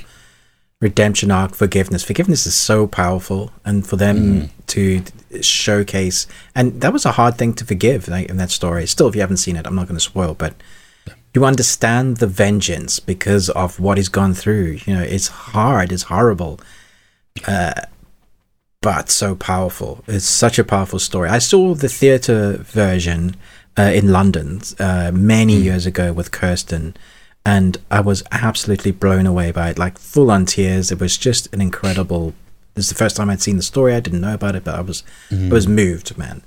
[0.83, 2.03] Redemption arc, forgiveness.
[2.03, 4.49] Forgiveness is so powerful, and for them mm.
[4.67, 5.01] to
[5.41, 8.85] showcase, and that was a hard thing to forgive like, in that story.
[8.85, 10.53] Still, if you haven't seen it, I'm not going to spoil, but
[11.33, 14.79] you understand the vengeance because of what he's gone through.
[14.85, 16.59] You know, it's hard, it's horrible,
[17.47, 17.81] uh,
[18.81, 20.03] but so powerful.
[20.05, 21.29] It's such a powerful story.
[21.29, 23.37] I saw the theater version
[23.77, 25.63] uh, in London uh, many mm.
[25.63, 26.95] years ago with Kirsten,
[27.45, 30.91] and I was absolutely blown away by it, like full on tears.
[30.91, 32.33] It was just an incredible.
[32.75, 33.93] This is the first time I'd seen the story.
[33.93, 35.49] I didn't know about it, but I was mm.
[35.49, 36.41] I was moved, man.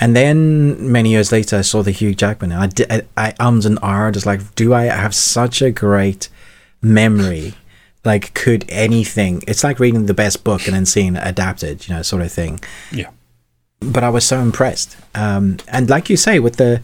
[0.00, 3.34] And then many years later, I saw the Hugh Jackman, and I did, I, I
[3.38, 6.30] ums and ahs, just like, do I have such a great
[6.80, 7.52] memory?
[8.02, 9.42] Like, could anything?
[9.46, 12.32] It's like reading the best book and then seeing it adapted, you know, sort of
[12.32, 12.60] thing.
[12.90, 13.10] Yeah.
[13.80, 16.82] But I was so impressed, um, and like you say, with the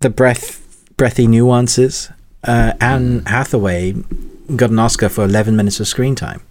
[0.00, 0.64] the breath
[0.96, 2.10] breathy nuances,
[2.44, 3.94] uh, Anne Hathaway
[4.56, 6.42] got an Oscar for 11 minutes of screen time.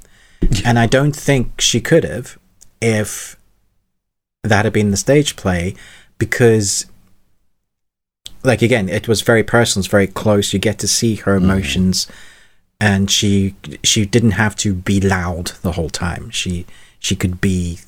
[0.65, 2.37] and I don't think she could have
[2.81, 3.37] if
[4.43, 5.75] that had been the stage play
[6.17, 6.85] because
[8.43, 11.45] like again it was very personal it's very close you get to see her mm-hmm.
[11.45, 12.11] emotions mm.
[12.79, 16.65] and she she didn't have to be loud the whole time she
[16.99, 17.79] she could be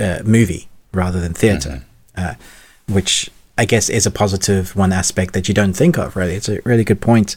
[0.00, 1.84] uh, movie rather than theater
[2.16, 2.30] mm-hmm.
[2.30, 2.34] uh,
[2.88, 6.48] which i guess is a positive one aspect that you don't think of really it's
[6.48, 7.36] a really good point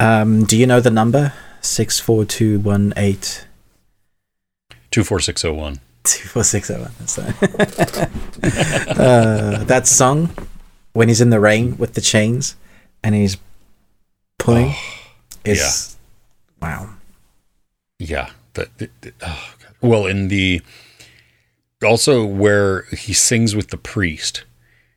[0.00, 3.46] um, do you know the number 64218
[4.90, 6.90] 24601 Two four six seven.
[7.06, 7.22] So,
[9.00, 10.30] uh, that song
[10.94, 12.56] when he's in the rain with the chains
[13.04, 13.36] and he's
[14.38, 15.00] pulling oh,
[15.44, 15.96] is
[16.60, 16.68] yeah.
[16.68, 16.90] wow.
[18.00, 18.30] Yeah.
[18.54, 18.90] That,
[19.24, 20.60] oh, well, in the
[21.84, 24.42] also where he sings with the priest.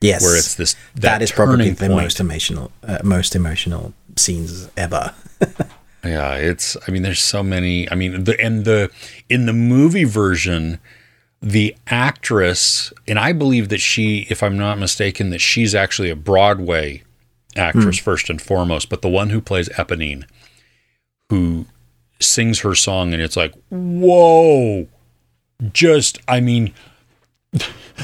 [0.06, 2.03] Yes, where it's this that, that is probably the point.
[2.03, 5.14] most emotional, uh, most emotional scenes ever.
[6.06, 6.78] Yeah, it's.
[6.88, 7.89] I mean, there's so many.
[7.89, 8.91] I mean, the and the
[9.28, 10.80] in the movie version,
[11.41, 16.16] the actress, and I believe that she, if I'm not mistaken, that she's actually a
[16.16, 17.03] Broadway
[17.56, 18.01] actress mm.
[18.01, 20.26] first and foremost, but the one who plays Eponine,
[21.30, 21.66] who
[22.20, 24.88] sings her song, and it's like, whoa,
[25.72, 26.74] just, I mean,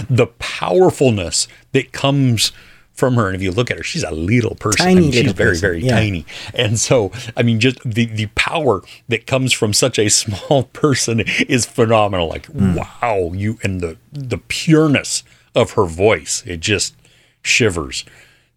[0.10, 2.52] the powerfulness that comes
[2.94, 3.28] from her.
[3.28, 4.86] And if you look at her, she's a little person.
[4.86, 5.62] Tiny I mean, she's very, person.
[5.62, 5.96] very yeah.
[5.96, 6.26] tiny.
[6.54, 11.22] And so, I mean, just the, the power that comes from such a small person
[11.48, 12.28] is phenomenal.
[12.28, 12.78] Like, mm.
[12.78, 15.24] wow, you and the the pureness
[15.56, 16.96] of her voice, it just
[17.42, 18.06] shivers.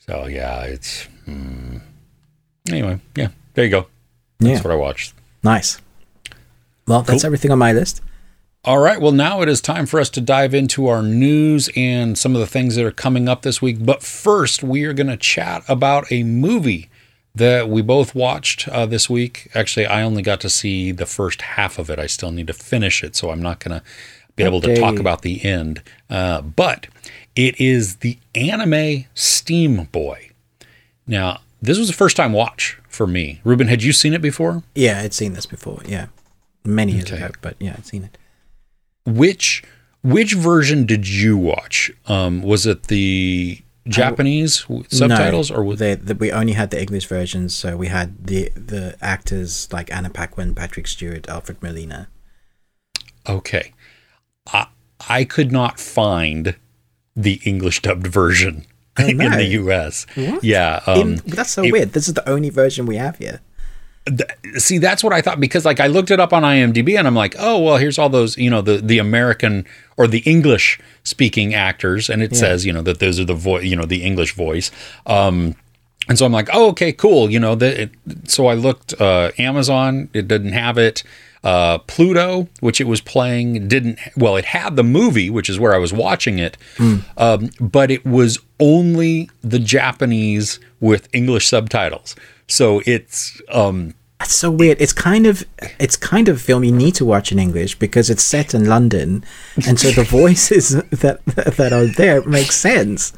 [0.01, 1.80] So yeah, it's mm.
[2.68, 3.87] anyway, yeah, there you go.
[4.41, 4.62] That's yeah.
[4.62, 5.14] what I watched.
[5.43, 5.80] Nice.
[6.87, 7.28] Well, that's cool.
[7.28, 8.03] everything on my list.
[8.66, 8.98] All right.
[8.98, 12.40] Well, now it is time for us to dive into our news and some of
[12.40, 13.84] the things that are coming up this week.
[13.84, 16.88] But first, we are going to chat about a movie
[17.34, 19.50] that we both watched uh, this week.
[19.54, 21.98] Actually, I only got to see the first half of it.
[21.98, 23.84] I still need to finish it, so I'm not going to
[24.34, 24.74] be able okay.
[24.74, 25.82] to talk about the end.
[26.08, 26.86] Uh, but
[27.36, 30.30] it is the anime Steam Boy.
[31.06, 33.42] Now, this was a first time watch for me.
[33.44, 34.62] Ruben, had you seen it before?
[34.74, 35.82] Yeah, I'd seen this before.
[35.86, 36.06] Yeah,
[36.64, 37.22] many years okay.
[37.24, 38.16] ago, but yeah, I'd seen it
[39.05, 39.62] which
[40.02, 41.90] which version did you watch?
[42.07, 46.80] Um, was it the Japanese subtitles, no, or was they, the, we only had the
[46.80, 47.57] English versions?
[47.57, 52.09] So we had the the actors like Anna Paquin, Patrick Stewart, Alfred Molina.
[53.28, 53.72] Okay,
[54.52, 54.68] I
[55.09, 56.57] I could not find
[57.16, 58.66] the English dubbed version
[58.98, 59.24] oh, no.
[59.26, 60.07] in the U.S.
[60.14, 60.42] What?
[60.44, 61.92] Yeah, um, in, that's so it, weird.
[61.92, 63.40] This is the only version we have here
[64.59, 67.14] see that's what i thought because like i looked it up on imdb and i'm
[67.14, 69.64] like oh well here's all those you know the the american
[69.96, 72.38] or the english speaking actors and it yeah.
[72.38, 74.70] says you know that those are the voice you know the english voice
[75.07, 75.55] um
[76.07, 77.90] and so i'm like oh okay cool you know that
[78.24, 81.02] so i looked uh amazon it didn't have it
[81.44, 84.36] uh, Pluto, which it was playing, didn't well.
[84.36, 87.05] It had the movie, which is where I was watching it, mm.
[87.18, 92.16] um, but it was only the Japanese with English subtitles.
[92.49, 94.80] So it's um that's so weird.
[94.80, 95.45] It's kind of
[95.78, 98.64] it's kind of a film you need to watch in English because it's set in
[98.66, 99.24] London,
[99.66, 103.12] and so the voices that that are there make sense.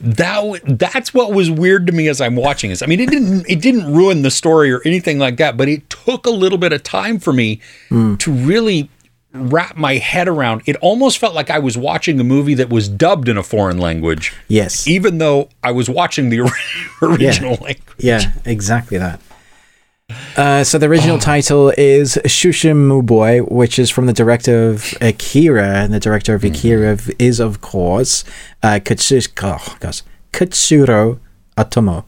[0.00, 2.82] That that's what was weird to me as I'm watching this.
[2.82, 5.90] I mean, it didn't it didn't ruin the story or anything like that, but it
[5.90, 7.60] took a little bit of time for me
[7.90, 8.16] mm.
[8.20, 8.88] to really
[9.34, 10.62] wrap my head around.
[10.66, 13.78] It almost felt like I was watching a movie that was dubbed in a foreign
[13.78, 14.32] language.
[14.48, 14.86] Yes.
[14.86, 16.40] Even though I was watching the
[17.02, 17.64] original yeah.
[17.64, 17.94] language.
[17.98, 19.20] Yeah, exactly that.
[20.36, 21.20] Uh, so the original oh.
[21.32, 26.42] title is Shushimu Boy, which is from the director of Akira, and the director of
[26.42, 26.54] mm-hmm.
[26.54, 27.14] Akira mm.
[27.18, 28.24] is, of course,
[28.62, 31.18] uh, Katsushika, oh, gosh, Katsuhiro
[31.56, 32.04] Otomo.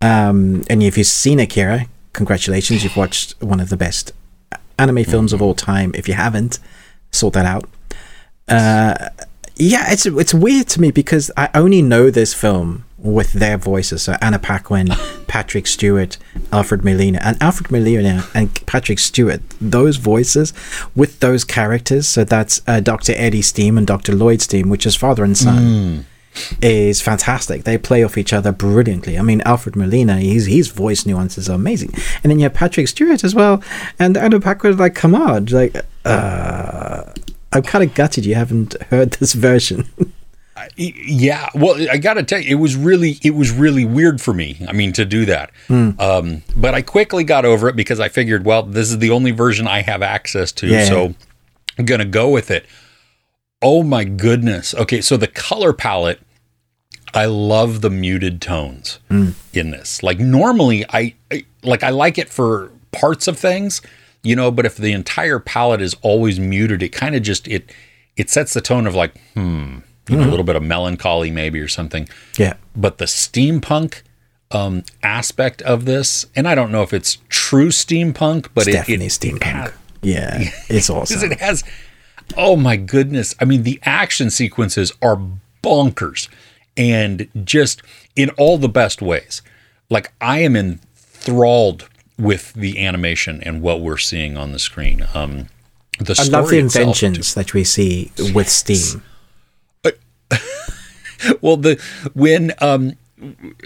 [0.00, 4.12] Um, and if you've seen Akira, congratulations, you've watched one of the best
[4.78, 5.92] anime films of all time.
[5.94, 6.58] If you haven't,
[7.10, 7.68] sort that out.
[8.48, 9.08] Uh,
[9.56, 14.02] yeah, it's it's weird to me because I only know this film with their voices.
[14.02, 14.88] So Anna Paquin,
[15.26, 16.18] Patrick Stewart,
[16.52, 19.42] Alfred Molina, and Alfred Molina and Patrick Stewart.
[19.60, 20.52] Those voices
[20.94, 22.08] with those characters.
[22.08, 23.12] So that's uh, Dr.
[23.16, 24.14] Eddie Steam and Dr.
[24.14, 25.62] Lloyd Steam, which is father and son.
[25.62, 26.04] Mm.
[26.62, 27.64] Is fantastic.
[27.64, 29.18] They play off each other brilliantly.
[29.18, 32.88] I mean, Alfred Molina, his his voice nuances are amazing, and then you have Patrick
[32.88, 33.62] Stewart as well,
[33.98, 34.76] and Anna Paquin.
[34.76, 37.04] Like, come on, like, uh,
[37.52, 39.86] I'm kind of gutted you haven't heard this version.
[40.76, 44.32] yeah, well, I got to tell you, it was really, it was really weird for
[44.32, 44.64] me.
[44.66, 45.98] I mean, to do that, mm.
[46.00, 49.32] um, but I quickly got over it because I figured, well, this is the only
[49.32, 50.84] version I have access to, yeah.
[50.86, 51.14] so
[51.78, 52.66] I'm gonna go with it.
[53.62, 54.74] Oh my goodness!
[54.74, 56.20] Okay, so the color palette,
[57.14, 59.34] I love the muted tones mm.
[59.52, 60.02] in this.
[60.02, 63.80] Like normally, I, I like I like it for parts of things
[64.22, 67.72] you know, but if the entire palette is always muted, it kind of just it
[68.16, 69.40] it sets the tone of like, hmm,
[70.08, 70.30] you know, a mm-hmm.
[70.30, 72.08] little bit of melancholy maybe or something.
[72.38, 72.54] Yeah.
[72.76, 74.02] But the steampunk
[74.50, 78.72] um, aspect of this, and I don't know if it's true steampunk, but it's it,
[78.72, 79.36] definitely it, steampunk.
[79.36, 81.20] It has, yeah, it's awesome.
[81.20, 81.64] Because it has.
[82.36, 83.34] Oh my goodness!
[83.40, 85.20] I mean, the action sequences are
[85.62, 86.28] bonkers,
[86.76, 87.82] and just
[88.16, 89.42] in all the best ways.
[89.90, 95.06] Like I am enthralled with the animation and what we're seeing on the screen.
[95.14, 95.48] Um,
[95.98, 99.02] the I love the inventions that we see with Steam.
[101.40, 101.80] well, the
[102.14, 102.94] when um,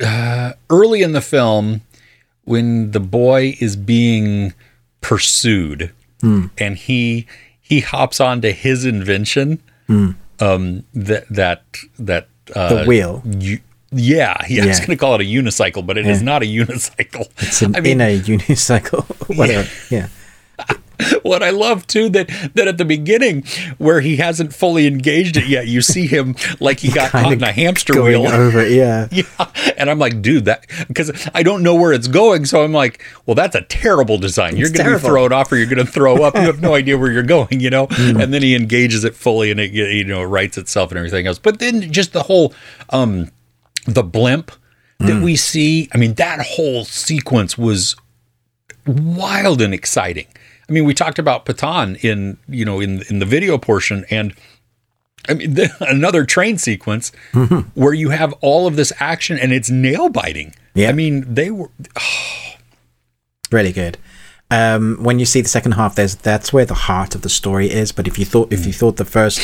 [0.02, 1.82] uh, early in the film,
[2.44, 4.52] when the boy is being
[5.00, 5.92] pursued,
[6.22, 6.50] mm.
[6.58, 7.26] and he
[7.68, 10.14] he hops onto his invention, mm.
[10.38, 11.64] um, that that
[11.98, 13.22] that uh, the wheel.
[13.24, 13.58] You,
[13.90, 16.12] yeah, yeah, I was going to call it a unicycle, but it yeah.
[16.12, 17.28] is not a unicycle.
[17.38, 19.04] It's an, I mean, in a unicycle.
[19.36, 19.68] Whatever.
[19.90, 20.08] yeah.
[21.22, 23.44] what I love too that that at the beginning
[23.78, 27.42] where he hasn't fully engaged it yet, you see him like he got caught in
[27.42, 28.26] a hamster wheel.
[28.26, 29.24] Over, yeah, yeah.
[29.76, 33.04] And I'm like, dude, that because I don't know where it's going, so I'm like,
[33.26, 34.56] well, that's a terrible design.
[34.56, 36.34] You're going to be thrown off, or you're going to throw up.
[36.34, 37.86] You have no idea where you're going, you know.
[37.88, 38.22] Mm.
[38.22, 41.38] And then he engages it fully, and it you know writes itself and everything else.
[41.38, 42.54] But then just the whole
[42.90, 43.30] um
[43.86, 44.50] the blimp
[44.98, 45.24] that mm.
[45.24, 45.88] we see.
[45.92, 47.96] I mean, that whole sequence was
[48.86, 50.26] wild and exciting.
[50.68, 54.34] I mean, we talked about Patton in you know in in the video portion, and
[55.28, 57.68] I mean the, another train sequence mm-hmm.
[57.80, 60.54] where you have all of this action and it's nail biting.
[60.74, 62.54] Yeah, I mean they were oh.
[63.52, 63.98] really good
[64.50, 67.68] um, when you see the second half, there's that's where the heart of the story
[67.70, 67.90] is.
[67.90, 68.78] But if you thought if you mm.
[68.78, 69.40] thought the first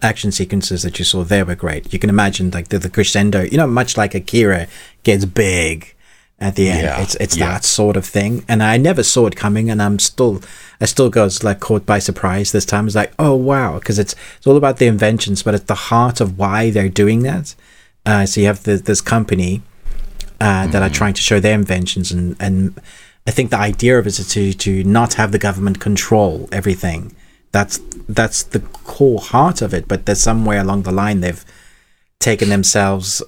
[0.00, 3.42] action sequences that you saw there were great, you can imagine like the, the crescendo.
[3.42, 4.68] You know, much like Akira
[5.02, 5.93] gets big
[6.38, 6.82] at the end.
[6.82, 7.52] Yeah, it's it's yeah.
[7.52, 8.44] that sort of thing.
[8.48, 10.42] And I never saw it coming, and I'm still
[10.80, 12.86] I still goes like caught by surprise this time.
[12.86, 16.20] It's like oh wow, because it's it's all about the inventions, but at the heart
[16.20, 17.54] of why they're doing that.
[18.06, 19.62] Uh, so you have the, this company
[20.38, 20.72] uh, mm.
[20.72, 20.94] that are mm.
[20.94, 22.78] trying to show their inventions and and
[23.26, 27.14] I think the idea of it is to to not have the government control everything.
[27.52, 29.88] That's that's the core heart of it.
[29.88, 31.44] But there's somewhere along the line they've
[32.18, 33.22] taken themselves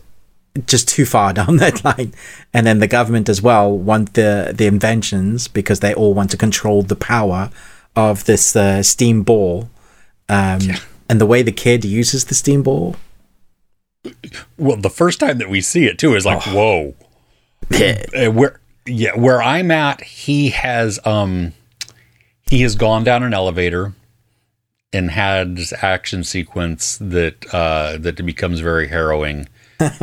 [0.67, 2.13] just too far down that line,
[2.53, 6.37] and then the government as well want the the inventions because they all want to
[6.37, 7.51] control the power
[7.95, 9.71] of this uh, steam ball.
[10.29, 10.79] Um, yeah.
[11.09, 12.97] And the way the kid uses the steam ball.
[14.59, 16.95] Well, the first time that we see it too is like, oh.
[17.71, 18.31] whoa.
[18.31, 21.53] where yeah, where I'm at, he has um
[22.43, 23.95] he has gone down an elevator
[24.93, 29.49] and had this action sequence that uh that becomes very harrowing.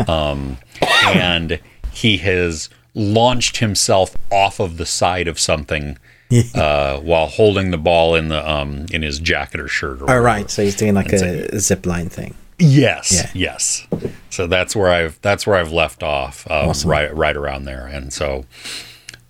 [0.08, 0.58] Um
[1.06, 1.60] and
[1.92, 5.98] he has launched himself off of the side of something
[6.56, 10.02] uh, while holding the ball in the um in his jacket or shirt.
[10.02, 10.50] Or oh, right.
[10.50, 12.36] So he's doing like a, a zip line thing.
[12.60, 13.30] Yes, yeah.
[13.34, 13.88] yes.
[14.30, 16.90] So that's where I've that's where I've left off, um, awesome.
[16.90, 18.46] right right around there, and so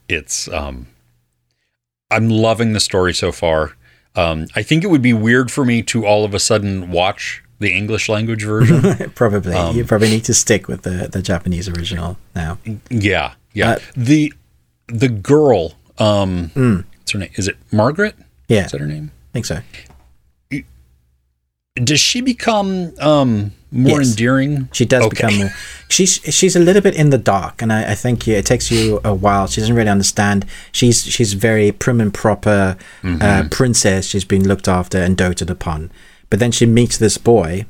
[0.08, 0.88] it's um,
[2.12, 3.74] I'm loving the story so far.
[4.16, 7.43] Um, I think it would be weird for me to all of a sudden watch
[7.64, 9.10] the English language version.
[9.16, 12.60] probably, um, you probably need to stick with the the Japanese original now.
[12.90, 13.72] Yeah, yeah.
[13.72, 14.34] Uh, the
[14.88, 16.86] the girl, um, mm.
[17.00, 17.32] what's her name?
[17.36, 18.16] Is it Margaret?
[18.48, 19.12] Yeah, is that her name?
[19.32, 19.60] I think so
[21.76, 24.12] does she become um, more yes.
[24.12, 24.70] endearing?
[24.74, 25.10] She does okay.
[25.10, 25.50] become more.
[25.90, 28.70] She's she's a little bit in the dark, and I, I, think yeah, it takes
[28.70, 29.48] you a while.
[29.48, 30.46] She doesn't really understand.
[30.72, 33.22] She's she's very prim and proper mm-hmm.
[33.22, 34.06] uh, princess.
[34.06, 35.92] She's been looked after and doted upon,
[36.34, 37.64] but then she meets this boy.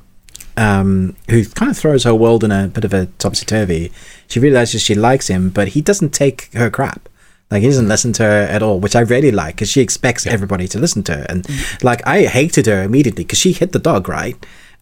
[0.55, 3.91] Um, who kind of throws her world in a bit of a topsy turvy.
[4.29, 7.09] She realizes she likes him, but he doesn't take her crap.
[7.51, 10.25] Like he doesn't listen to her at all, which I really like because she expects
[10.25, 11.25] everybody to listen to her.
[11.27, 11.45] And
[11.83, 14.35] like I hated her immediately because she hit the dog, right?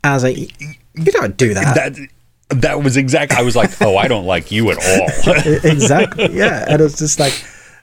[0.03, 1.73] And I was like, you don't do that.
[1.73, 2.07] That
[2.61, 3.36] that was exactly.
[3.36, 5.34] I was like, oh, I don't like you at all.
[5.63, 6.29] exactly.
[6.38, 7.34] Yeah, and it's just like,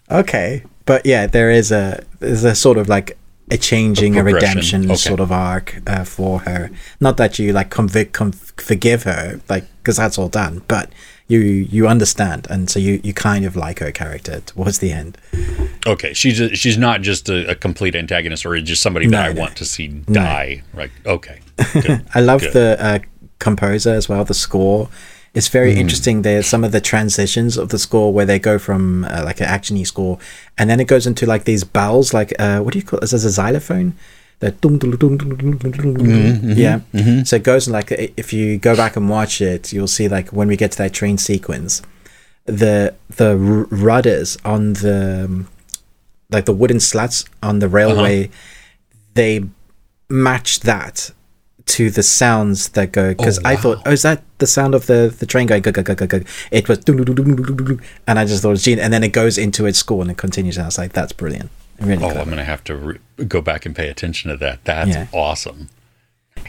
[0.08, 3.17] okay, but yeah, there is a there's a sort of like
[3.50, 4.94] a changing, a, A redemption Okay.
[4.96, 6.70] sort of arc uh, for her.
[7.00, 10.90] Not that you like convict, com- forgive her, like because that's all done, but
[11.28, 15.18] you you understand, and so you you kind of like her character towards the end.
[15.86, 19.30] Okay, she's a, she's not just a, a complete antagonist or just somebody that No,
[19.30, 19.40] I no.
[19.40, 20.62] want to see die.
[20.74, 20.90] Right?
[21.06, 21.40] Okay.
[22.14, 22.52] I love Good.
[22.54, 22.98] the uh,
[23.38, 24.24] composer as well.
[24.24, 24.88] The score
[25.38, 26.22] is very interesting.
[26.22, 29.46] There's some of the transitions of the score where they go from uh, like an
[29.46, 30.18] actiony score,
[30.58, 32.12] and then it goes into like these bells.
[32.12, 33.00] Like uh, what do you call?
[33.00, 33.94] Is this a xylophone?
[34.40, 36.50] The dum, dum, dum, dum, dum, dum, dum, dum.
[36.50, 36.80] yeah.
[37.24, 40.48] So it goes like if you go back and watch it, you'll see like when
[40.48, 41.82] we get to that train sequence,
[42.46, 45.48] the the r- rudders on the um,
[46.30, 48.30] like the wooden slats on the railway,
[49.14, 49.44] they
[50.08, 51.10] match that
[51.68, 55.14] to the sounds that go because I thought, oh, is that the sound of the
[55.18, 55.62] the train going?
[55.62, 56.20] Go, go, go, go, go.
[56.50, 56.78] It was,
[58.06, 58.84] and I just thought it was genius.
[58.84, 60.56] And then it goes into its score and it continues.
[60.56, 61.50] And I was like, that's brilliant.
[61.80, 62.18] Really Oh, clever.
[62.20, 62.98] I'm going to have to re-
[63.28, 64.64] go back and pay attention to that.
[64.64, 65.06] That's Yeah.
[65.12, 65.68] awesome.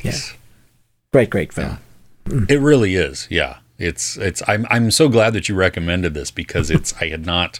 [0.03, 0.17] Yeah.
[1.13, 1.77] Great, great film.
[2.47, 3.27] It really is.
[3.29, 3.57] Yeah.
[3.77, 7.59] It's it's I'm I'm so glad that you recommended this because it's I had not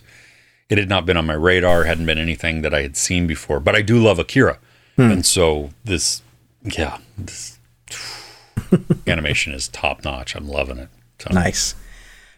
[0.70, 3.60] it had not been on my radar, hadn't been anything that I had seen before.
[3.60, 4.60] But I do love Akira.
[4.98, 6.22] And so this
[6.64, 7.60] yeah, this
[9.08, 10.36] animation is top notch.
[10.36, 10.90] I'm loving it.
[11.20, 11.76] So, Nice.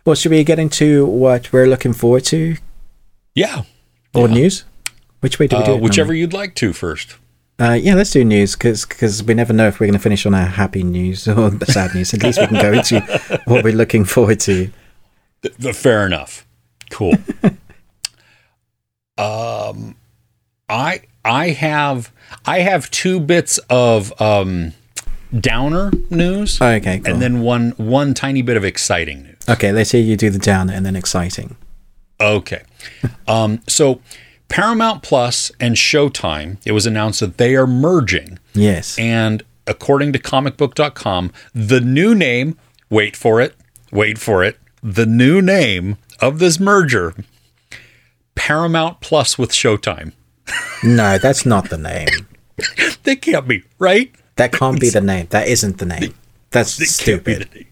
[0.05, 2.57] Well, should we get into what we're looking forward to
[3.35, 3.63] Yeah.
[4.13, 4.33] or Yeah.
[4.33, 4.63] news?
[5.19, 5.81] Which way do we do Uh, it?
[5.81, 7.15] whichever you'd like to first.
[7.59, 10.33] Uh, yeah, let's do news because we never know if we're going to finish on
[10.33, 12.11] our happy news or the sad news.
[12.11, 13.01] At least we can go into
[13.45, 14.71] what we're looking forward to.
[15.43, 16.43] Th- th- fair enough.
[16.89, 17.13] Cool.
[19.17, 19.95] um,
[20.67, 22.11] I I have
[22.45, 24.73] I have two bits of um,
[25.37, 27.13] downer news, Oh, okay, cool.
[27.13, 29.37] and then one one tiny bit of exciting news.
[29.49, 31.55] okay, let's hear you do the downer and then exciting.
[32.19, 32.63] Okay.
[33.27, 34.01] Um, so
[34.47, 38.37] Paramount Plus and Showtime, it was announced that they are merging.
[38.53, 38.97] Yes.
[38.99, 42.57] And according to comicbook.com, the new name,
[42.89, 43.55] wait for it,
[43.91, 47.15] wait for it, the new name of this merger,
[48.35, 50.13] Paramount Plus with Showtime.
[50.83, 52.07] No, that's not the name.
[53.03, 54.13] They can't be, right?
[54.35, 55.25] That can't be the name.
[55.31, 56.13] That isn't the name.
[56.51, 57.65] That's be stupid.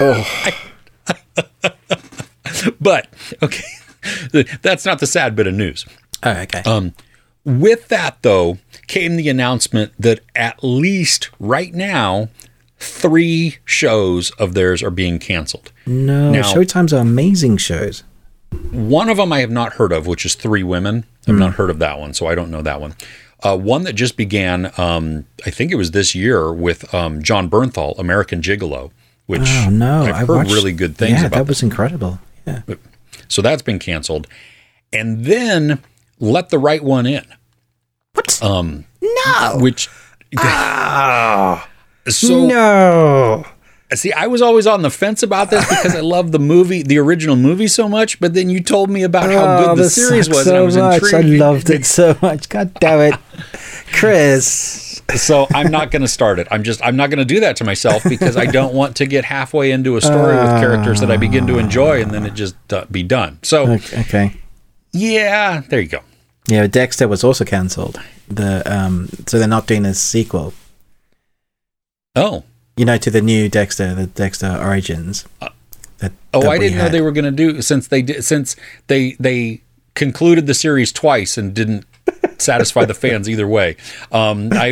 [0.00, 0.26] Oh,
[2.80, 3.08] But,
[3.42, 3.64] okay,
[4.62, 5.84] that's not the sad bit of news.
[6.22, 6.62] oh okay.
[6.66, 6.94] Um,
[7.44, 8.58] With that, though,
[8.88, 12.28] came the announcement that at least right now,
[12.78, 15.70] three shows of theirs are being canceled.
[15.86, 18.02] no, now- Showtime's are amazing shows.
[18.72, 21.04] One of them I have not heard of, which is Three Women.
[21.28, 21.40] I've Hmm.
[21.40, 22.94] not heard of that one, so I don't know that one.
[23.42, 27.50] Uh, one that just began, um, I think it was this year, with um, Jon
[27.50, 28.90] Bernthal, American Gigolo,
[29.26, 31.36] which Oh no, I've I heard watched, really good things Yeah, about.
[31.38, 32.18] that was incredible.
[32.46, 32.62] Yeah.
[33.28, 34.26] So that's been canceled.
[34.92, 35.80] And then
[36.20, 37.24] Let the Right One In,
[38.14, 38.42] What?
[38.42, 39.58] um, no.
[39.60, 39.88] which.
[40.38, 41.68] Ah.
[42.08, 43.44] so no.
[43.94, 46.98] See, I was always on the fence about this because I love the movie, the
[46.98, 48.18] original movie so much.
[48.18, 50.62] But then you told me about how Oh, good the series was, so and I
[50.62, 51.02] was much.
[51.04, 51.40] intrigued.
[51.40, 52.48] I loved it so much.
[52.48, 53.20] God damn it,
[53.92, 55.00] Chris.
[55.14, 56.48] So I'm not going to start it.
[56.50, 59.06] I'm just I'm not going to do that to myself because I don't want to
[59.06, 62.34] get halfway into a story with characters that I begin to enjoy and then it
[62.34, 63.38] just uh, be done.
[63.42, 64.00] So Okay.
[64.00, 64.36] okay.
[64.92, 66.00] yeah, there you go.
[66.48, 68.00] Yeah, Dexter was also cancelled.
[68.26, 70.54] The um, so they're not doing a sequel.
[72.16, 72.42] Oh,
[72.76, 75.24] You know, to the new Dexter, the Dexter Origins.
[75.98, 78.54] That, oh, that I didn't know they were going to do since they did since
[78.86, 79.62] they they
[79.94, 81.86] concluded the series twice and didn't
[82.38, 83.76] satisfy the fans either way.
[84.12, 84.68] Um, I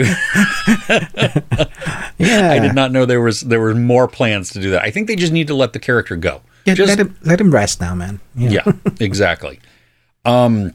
[2.19, 4.83] Yeah, I did not know there was there were more plans to do that.
[4.83, 6.43] I think they just need to let the character go.
[6.67, 8.21] Yeah, Just- let him let him rest now, man.
[8.35, 8.63] Yeah.
[8.67, 9.61] yeah, exactly.
[10.25, 10.73] Um,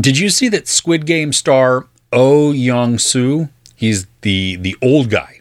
[0.00, 3.48] did you see that Squid Game star Oh Young Soo?
[3.74, 5.40] He's the the old guy.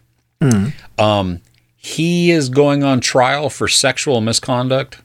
[0.97, 1.41] Um,
[1.75, 5.01] he is going on trial for sexual misconduct.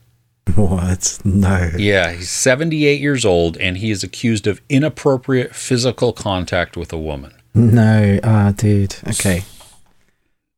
[0.56, 1.20] What?
[1.24, 1.70] No.
[1.76, 6.98] Yeah, he's 78 years old and he is accused of inappropriate physical contact with a
[6.98, 7.32] woman.
[7.54, 8.18] No.
[8.24, 8.96] Ah, dude.
[9.08, 9.44] Okay.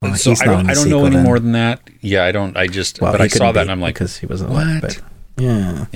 [0.00, 1.24] Well, so he's I don't, I don't know any then.
[1.24, 1.80] more than that.
[2.00, 2.56] Yeah, I don't.
[2.56, 4.82] I just Well, but I saw that and I'm like, because he wasn't alive.
[4.82, 5.00] what?
[5.36, 5.86] But yeah.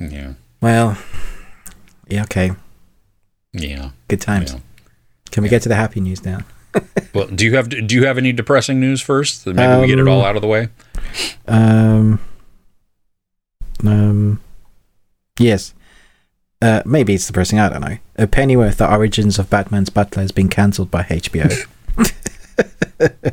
[0.00, 0.98] yeah, Well.
[2.08, 2.22] Yeah.
[2.24, 2.52] Okay.
[3.52, 3.90] yeah.
[4.08, 4.52] Good times.
[4.54, 4.60] Yeah.
[5.30, 6.40] Can we get to the happy news now?
[7.14, 9.46] Well, do you have do you have any depressing news first?
[9.46, 10.68] Maybe we get it all Um, out of the way.
[11.48, 12.20] Um.
[13.84, 14.40] Um.
[15.38, 15.74] Yes.
[16.60, 17.58] Uh, maybe it's depressing.
[17.58, 17.98] I don't know.
[18.16, 21.66] A Pennyworth: The Origins of Batman's Butler has been cancelled by HBO.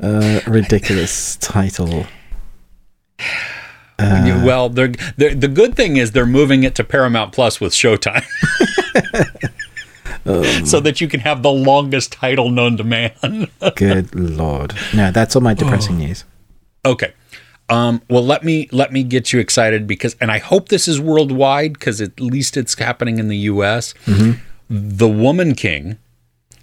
[0.00, 2.06] uh, ridiculous title.
[4.02, 7.74] Uh, well, they're, they're, the good thing is they're moving it to Paramount Plus with
[7.74, 8.24] Showtime.
[10.26, 13.48] um, so that you can have the longest title known to man.
[13.76, 14.74] good lord.
[14.94, 15.98] No, that's all my depressing oh.
[15.98, 16.24] news.
[16.84, 17.12] Okay.
[17.68, 21.00] Um, well, let me let me get you excited because, and I hope this is
[21.00, 23.94] worldwide because at least it's happening in the U.S.
[24.06, 24.40] Mm-hmm.
[24.68, 25.96] The Woman King,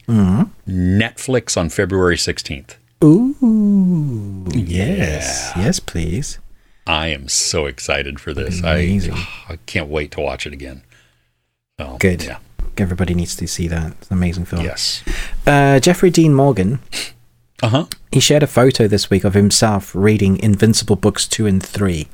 [0.06, 0.44] mm-hmm.
[0.70, 2.78] Netflix on February sixteenth.
[3.04, 5.64] Ooh, yes, yeah.
[5.64, 6.40] yes, please.
[6.86, 8.60] I am so excited for this.
[8.60, 9.14] Amazing.
[9.14, 10.84] I, I can't wait to watch it again.
[11.80, 12.24] So, Good.
[12.24, 12.40] Yeah.
[12.80, 13.94] Everybody needs to see that.
[13.94, 14.64] It's an amazing film.
[14.64, 15.04] Yes.
[15.46, 16.80] Uh, Jeffrey Dean Morgan
[17.64, 17.86] uh huh.
[18.12, 22.08] He shared a photo this week of himself reading Invincible books two and three.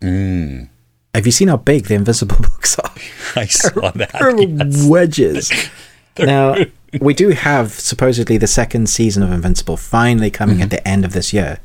[0.00, 0.68] Mm.
[1.14, 2.90] Have you seen how big the Invincible books are?
[3.36, 4.12] I saw that.
[4.18, 4.86] They're yes.
[4.88, 5.52] wedges.
[6.18, 6.56] now
[7.00, 10.64] we do have supposedly the second season of Invincible finally coming mm-hmm.
[10.64, 11.60] at the end of this year.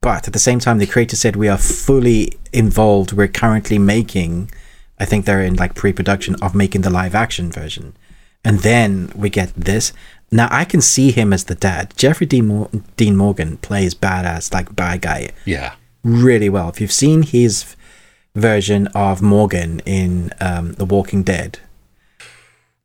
[0.00, 3.12] But at the same time, the creator said we are fully involved.
[3.12, 4.50] We're currently making,
[4.98, 7.94] I think they're in like pre-production of making the live action version,
[8.44, 9.92] and then we get this.
[10.30, 11.94] Now I can see him as the dad.
[11.96, 15.30] Jeffrey Dean, Mor- Dean Morgan plays badass, like bad guy.
[15.44, 16.68] Yeah, really well.
[16.68, 17.76] If you've seen his
[18.34, 21.58] version of Morgan in um, The Walking Dead,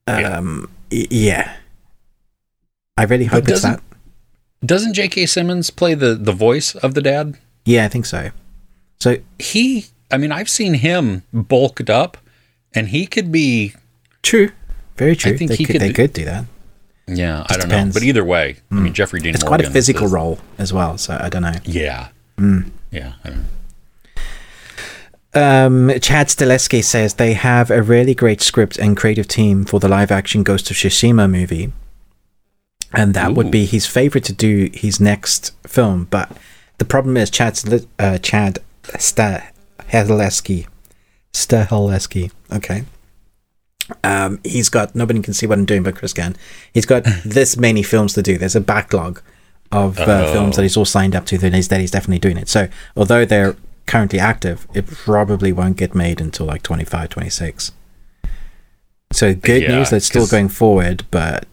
[0.08, 1.08] um, yeah.
[1.10, 1.56] yeah.
[2.98, 3.82] I really hope it's that.
[4.66, 5.26] Doesn't J.K.
[5.26, 7.38] Simmons play the the voice of the dad?
[7.66, 8.32] Yeah, I think so.
[9.00, 12.18] So he, I mean, I've seen him bulked up,
[12.74, 13.74] and he could be
[14.22, 14.52] true.
[14.98, 15.34] Very true.
[15.34, 16.46] I think they he could, could, they could do that.
[17.08, 17.96] Yeah, Just I don't depends.
[17.96, 18.60] know, but either way, mm.
[18.72, 18.94] I mean, hmm.
[18.94, 19.34] Jeffrey Dean.
[19.34, 21.54] It's Morgan quite a physical is, role as well, so I don't know.
[21.64, 22.70] Yeah, mm.
[22.92, 23.14] yeah.
[23.24, 23.46] I don't know.
[25.32, 29.88] Um, Chad Stahelski says they have a really great script and creative team for the
[29.88, 31.72] live action Ghost of Tsushima movie.
[32.94, 33.34] And that Ooh.
[33.36, 36.08] would be his favorite to do his next film.
[36.10, 36.36] But
[36.80, 38.60] the problem is Chad, uh, Chad
[39.88, 40.68] Stahelski.
[41.34, 42.32] Stahelski.
[42.52, 42.84] Okay.
[44.04, 46.36] Um, he's got nobody can see what I'm doing, but Chris can.
[46.74, 48.38] He's got this many films to do.
[48.38, 49.22] There's a backlog
[49.72, 51.38] of uh, films that he's all signed up to.
[51.38, 52.50] That he's that he's definitely doing it.
[52.50, 53.56] So although they're
[53.86, 57.72] currently active, it probably won't get made until like 25, 26.
[59.12, 61.48] So good yeah, news that's still going forward, but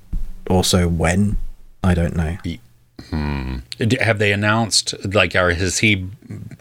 [0.51, 1.39] also when
[1.83, 2.37] I don't know.
[3.11, 3.59] Hmm.
[4.01, 6.09] Have they announced like, or has he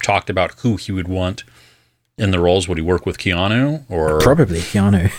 [0.02, 1.44] talked about who he would want
[2.18, 2.68] in the roles?
[2.68, 5.12] Would he work with Keanu or probably Keanu?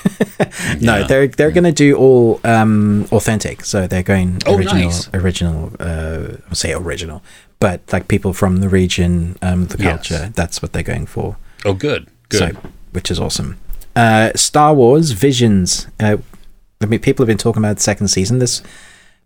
[0.81, 1.07] no, yeah.
[1.07, 3.65] they're they're going to do all um, authentic.
[3.65, 5.15] So they're going oh, original, nice.
[5.15, 5.73] original.
[5.79, 7.23] Uh, I'll say original,
[7.61, 10.15] but like people from the region, um, the culture.
[10.15, 10.33] Yes.
[10.35, 11.37] That's what they're going for.
[11.65, 12.55] Oh, good, good.
[12.55, 13.59] So, which is awesome.
[13.95, 15.87] Uh, Star Wars Visions.
[16.01, 16.19] Uh,
[16.81, 18.63] I mean, people have been talking about the second season this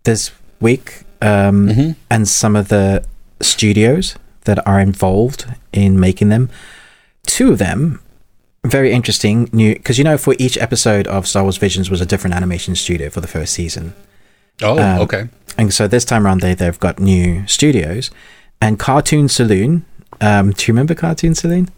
[0.03, 1.91] this week, um, mm-hmm.
[2.09, 3.05] and some of the
[3.41, 4.15] studios
[4.45, 6.49] that are involved in making them
[7.25, 7.99] two of them
[8.63, 12.05] very interesting new because you know for each episode of Star Wars Visions was a
[12.05, 13.95] different animation studio for the first season.
[14.61, 15.29] Oh, um, okay.
[15.57, 18.11] And so this time around they they've got new studios
[18.61, 19.85] and Cartoon Saloon.
[20.19, 21.69] Um, do you remember Cartoon Saloon?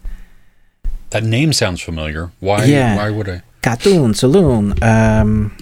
[1.10, 2.30] That name sounds familiar.
[2.40, 2.64] Why?
[2.64, 2.96] Yeah.
[2.96, 3.42] Why would I?
[3.62, 4.74] Cartoon Saloon.
[4.82, 5.56] Um,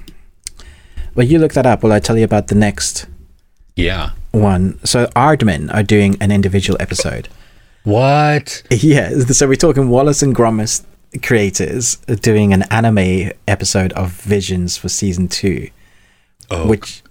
[1.15, 1.82] well, you look that up.
[1.82, 3.07] Will I tell you about the next?
[3.77, 4.11] Yeah.
[4.32, 4.85] One.
[4.85, 7.28] So Aardman are doing an individual episode.
[7.85, 8.63] What?
[8.71, 10.85] Yeah, so we're talking Wallace and Gromit
[11.23, 15.69] creators doing an anime episode of Visions for season two,
[16.51, 16.69] oh.
[16.69, 17.03] which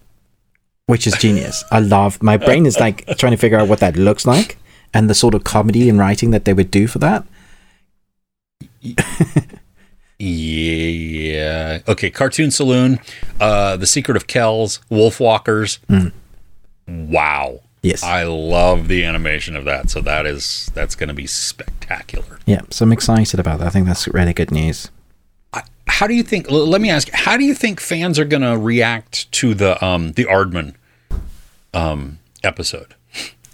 [0.87, 1.63] which is genius.
[1.71, 2.21] I love.
[2.21, 4.57] My brain is like trying to figure out what that looks like
[4.93, 7.25] and the sort of comedy and writing that they would do for that.
[10.19, 11.79] yeah.
[11.87, 12.09] Okay.
[12.09, 12.99] Cartoon Saloon,
[13.39, 15.79] uh, The Secret of Kells, Wolfwalkers.
[15.87, 16.11] Mm.
[16.87, 17.61] Wow.
[17.83, 18.03] Yes.
[18.03, 19.89] I love the animation of that.
[19.89, 22.39] So that is that's going to be spectacular.
[22.45, 23.67] Yeah, so I'm excited about that.
[23.67, 24.89] I think that's really good news.
[25.87, 28.57] How do you think let me ask how do you think fans are going to
[28.57, 30.75] react to the um the Aardman
[31.73, 32.95] um episode?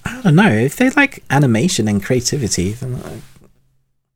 [0.06, 0.52] I don't know.
[0.52, 3.24] If they like animation and creativity, then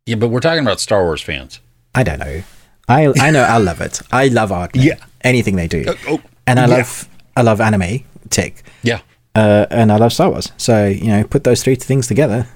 [0.05, 1.59] Yeah, but we're talking about Star Wars fans.
[1.95, 2.43] I don't know.
[2.87, 4.01] I I know I love it.
[4.11, 4.71] I love Aardman.
[4.83, 4.97] Yeah.
[5.21, 5.85] Anything they do.
[5.87, 6.75] Uh, oh, and I yeah.
[6.77, 8.63] love I love anime tick.
[8.83, 9.01] Yeah
[9.35, 10.51] uh, and I love Star Wars.
[10.57, 12.47] So you know, put those three things together.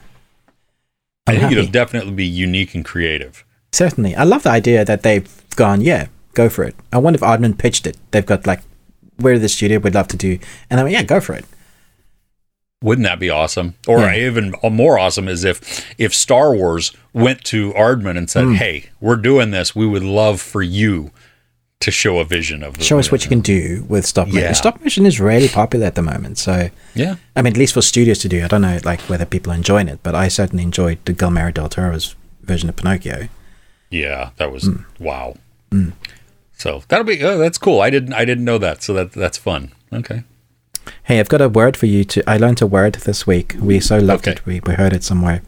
[1.27, 1.57] I think happy.
[1.57, 3.43] it'll definitely be unique and creative.
[3.71, 6.75] Certainly, I love the idea that they've gone, yeah, go for it.
[6.93, 7.97] I wonder if Aardman pitched it.
[8.11, 8.61] They've got like,
[9.19, 10.37] we're the studio, we'd love to do,
[10.69, 11.45] and I went, yeah, go for it.
[12.83, 13.75] Wouldn't that be awesome?
[13.87, 14.27] Or Yeah.
[14.27, 18.53] even more awesome is if if Star Wars went to Aardman and said, Hmm.
[18.55, 19.75] "Hey, we're doing this.
[19.75, 21.09] We would love for you
[21.85, 24.41] to show a vision of the Show us what you can do with stop motion.
[24.41, 24.51] Yeah.
[24.53, 26.37] Stop motion is really popular at the moment.
[26.37, 27.15] So, Yeah.
[27.35, 28.43] I mean, at least for studios to do.
[28.43, 31.51] I don't know, like whether people are enjoying it, but I certainly enjoyed the Guillermo
[31.51, 33.29] del Toro's version of Pinocchio.
[33.89, 34.77] Yeah, that was Hmm.
[34.99, 35.35] wow.
[36.57, 37.81] So that'll be oh, that's cool.
[37.81, 38.81] I didn't I didn't know that.
[38.83, 39.71] So that that's fun.
[39.91, 40.23] Okay.
[41.03, 42.03] Hey, I've got a word for you.
[42.05, 43.55] To I learned a word this week.
[43.59, 44.37] We so loved Okay.
[44.39, 44.45] it.
[44.45, 45.41] We, we heard it somewhere.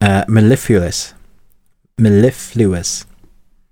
[0.00, 1.14] Uh, mellifluous.
[1.98, 3.04] Mellifluous.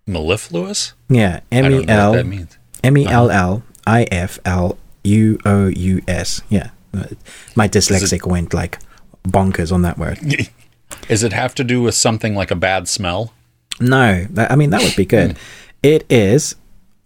[0.07, 0.93] Mellifluous?
[1.09, 2.59] Yeah, I M E know what that means.
[2.85, 6.43] M E L L I F L U O U S.
[6.49, 7.07] Yeah, uh,
[7.55, 8.78] my dyslexic went like
[9.24, 10.19] bonkers on that word.
[11.09, 13.33] Does it have to do with something like a bad smell?
[13.81, 15.33] No, that, I mean that would be good.
[15.33, 15.39] Hmm.
[15.83, 16.55] It is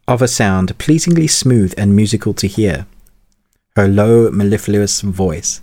[0.06, 2.86] of a sound pleasingly smooth and musical to hear.
[3.76, 5.62] Her low, mellifluous voice.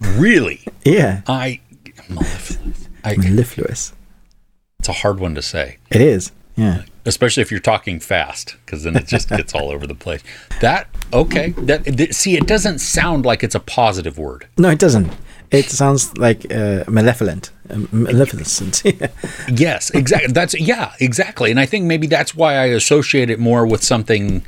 [0.00, 0.60] Really?
[0.84, 1.60] Yeah, I
[2.08, 2.88] mellifluous.
[3.04, 3.92] I, mellifluous.
[4.82, 6.32] It's a hard one to say, It is.
[6.56, 6.82] Yeah.
[7.06, 10.22] especially if you're talking fast, because then it just gets all over the place.
[10.60, 11.50] That okay?
[11.56, 14.48] That th- see, it doesn't sound like it's a positive word.
[14.58, 15.12] No, it doesn't.
[15.52, 17.52] It sounds like uh, malevolent.
[17.70, 18.82] Uh, maleficent.
[19.48, 20.32] Yes, exactly.
[20.32, 21.52] That's yeah, exactly.
[21.52, 24.42] And I think maybe that's why I associate it more with something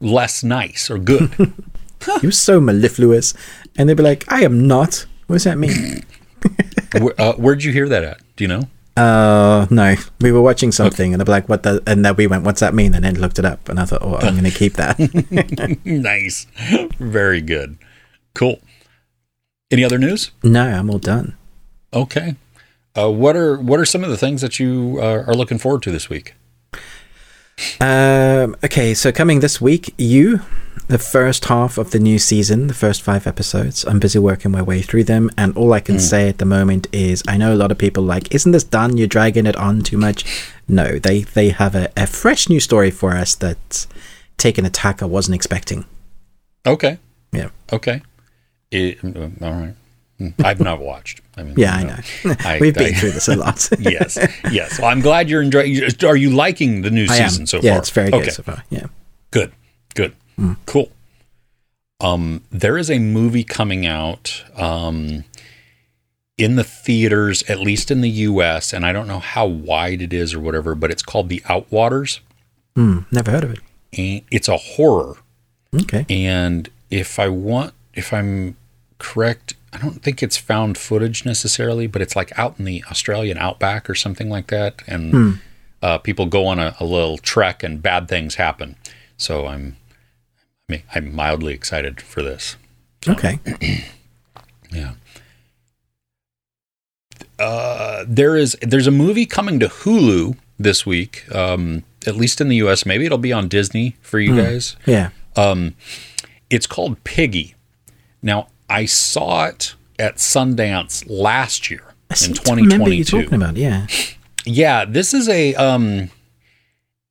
[0.00, 1.30] less nice or good.
[2.22, 3.34] You're so mellifluous.
[3.78, 5.06] And they'd be like, I am not.
[5.28, 6.04] What does that mean?
[7.00, 8.18] Where, uh, where'd you hear that at?
[8.36, 8.68] Do you know?
[8.96, 9.94] Uh, no.
[10.20, 12.74] We were watching something and i'm like, what the, and then we went, what's that
[12.74, 12.94] mean?
[12.94, 13.68] And then looked it up.
[13.68, 14.98] And I thought, oh, I'm going to keep that.
[15.84, 16.46] nice,
[16.98, 17.78] very good,
[18.34, 18.60] cool.
[19.70, 20.30] Any other news?
[20.42, 21.36] no, I'm all done.
[21.92, 22.36] Okay.
[22.96, 25.82] Uh, what are what are some of the things that you uh, are looking forward
[25.82, 26.34] to this week?
[27.80, 30.40] Um, okay, so coming this week, you,
[30.88, 33.84] the first half of the new season, the first five episodes.
[33.84, 36.86] I'm busy working my way through them, and all I can say at the moment
[36.92, 38.96] is I know a lot of people like, isn't this done?
[38.96, 40.24] You're dragging it on too much.
[40.68, 43.86] No, they they have a, a fresh new story for us that's
[44.36, 45.84] taken a tack I wasn't expecting.
[46.66, 46.98] Okay.
[47.32, 48.02] Yeah, Okay.
[48.70, 49.74] It, uh, all right.
[50.18, 50.28] Hmm.
[50.44, 51.20] I've not watched.
[51.36, 52.36] I mean, yeah, I you know.
[52.40, 53.68] I- We've been I- through this a lot.
[53.78, 54.16] yes,
[54.50, 54.78] yes.
[54.80, 55.80] Well, I'm glad you're enjoying.
[56.04, 57.28] Are you liking the new I am.
[57.28, 57.68] season so yeah, far?
[57.70, 58.24] Yeah, it's very okay.
[58.24, 58.64] good so far.
[58.70, 58.86] Yeah.
[59.30, 59.52] Good,
[60.38, 60.90] good, cool.
[62.00, 65.24] Um, there is a movie coming out um,
[66.36, 70.12] in the theaters, at least in the U.S., and I don't know how wide it
[70.12, 72.20] is or whatever, but it's called The Outwaters,
[72.74, 73.60] Hmm, never heard of it.
[73.96, 75.16] and it's a horror.
[75.74, 76.04] Okay.
[76.10, 78.56] And if I want, if I'm
[78.98, 83.38] correct, I don't think it's found footage necessarily, but it's like out in the Australian
[83.38, 85.40] outback or something like that, and
[85.82, 88.76] uh, people go on a, a little trek and bad things happen.
[89.16, 89.76] So I'm,
[90.68, 92.56] I mean, I'm mildly excited for this.
[93.08, 93.38] Okay.
[94.72, 94.94] Yeah.
[97.38, 101.24] Uh, there is there's a movie coming to Hulu this week.
[101.32, 102.84] Um, at least in the U.S.
[102.84, 104.76] Maybe it'll be on Disney for you guys.
[104.84, 105.10] Yeah.
[105.36, 105.76] Um,
[106.50, 107.54] it's called Piggy.
[108.22, 113.22] Now, I saw it at Sundance last year I in seem to remember you 2022.
[113.22, 113.56] talking about.
[113.56, 113.86] Yeah.
[114.44, 116.10] Yeah, this is a um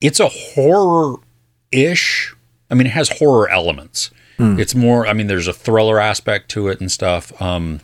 [0.00, 2.35] it's a horror-ish.
[2.70, 4.10] I mean, it has horror elements.
[4.38, 7.32] It's more I mean, there's a thriller aspect to it and stuff.
[7.40, 7.80] Um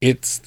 [0.00, 0.42] it's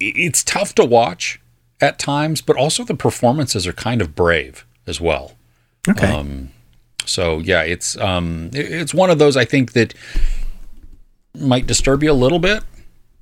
[0.00, 1.40] it's tough to watch
[1.80, 5.36] at times, but also the performances are kind of brave as well.
[5.88, 6.06] Okay.
[6.08, 6.50] Um,
[7.04, 9.94] so yeah, it's um, it- it's one of those I think that
[11.38, 12.62] might disturb you a little bit.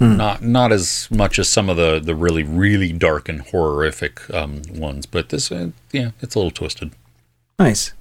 [0.00, 4.62] Not not as much as some of the the really really dark and horrific um,
[4.74, 6.92] ones, but this uh, yeah, it's a little twisted.
[7.58, 7.92] Nice.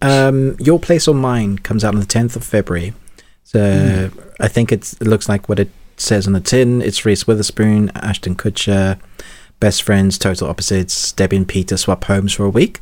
[0.00, 2.94] Um, Your Place or Mine comes out on the 10th of February.
[3.42, 6.82] So I think it's, it looks like what it says on the tin.
[6.82, 8.98] It's Reese Witherspoon, Ashton Kutcher,
[9.58, 11.12] best friends, total opposites.
[11.12, 12.80] Debbie and Peter swap homes for a week.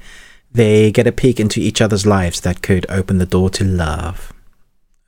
[0.52, 4.32] They get a peek into each other's lives that could open the door to love.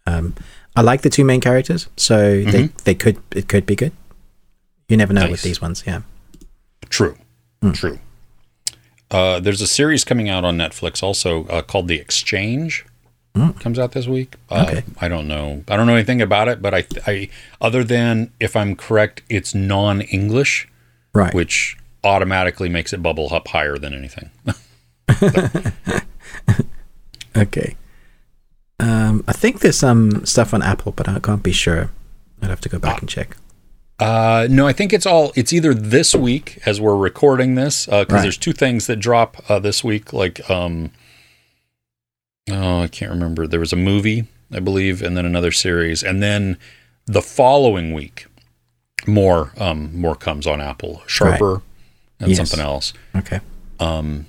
[0.06, 0.35] Um,
[0.76, 3.93] I like the two main characters, so they, they could it could be good.
[4.89, 6.02] You never know with these ones, yeah.
[6.89, 7.16] True,
[7.72, 7.98] true.
[9.10, 12.85] Uh, there's a series coming out on Netflix also uh, called The Exchange.
[13.60, 14.35] Comes out this week.
[14.51, 14.82] Uh, Okay.
[15.01, 15.62] I don't know.
[15.68, 17.28] I don't know anything about it, but I, I,
[17.60, 20.66] other than if I'm correct, it's non-English,
[21.14, 21.32] Right.
[21.32, 24.30] which automatically makes it bubble up higher than anything.
[27.36, 27.76] Okay.
[28.80, 31.90] Um, I think there's some stuff on Apple, but I can't be sure.
[32.43, 33.36] I'd have to go back and check.
[33.99, 35.33] Uh, no, I think it's all.
[35.35, 38.23] It's either this week as we're recording this because Right.
[38.23, 40.12] there's two things that drop uh, this week.
[40.12, 40.93] Like, um,
[42.51, 43.47] oh, I can't remember.
[43.47, 46.57] There was a movie I believe, and then another series, and then
[47.07, 48.27] the following week,
[49.07, 51.03] more um, more comes on Apple.
[51.07, 51.62] Sharper right.
[52.20, 52.39] and yes.
[52.39, 52.93] something else.
[53.15, 53.41] Okay.
[53.79, 54.27] Um,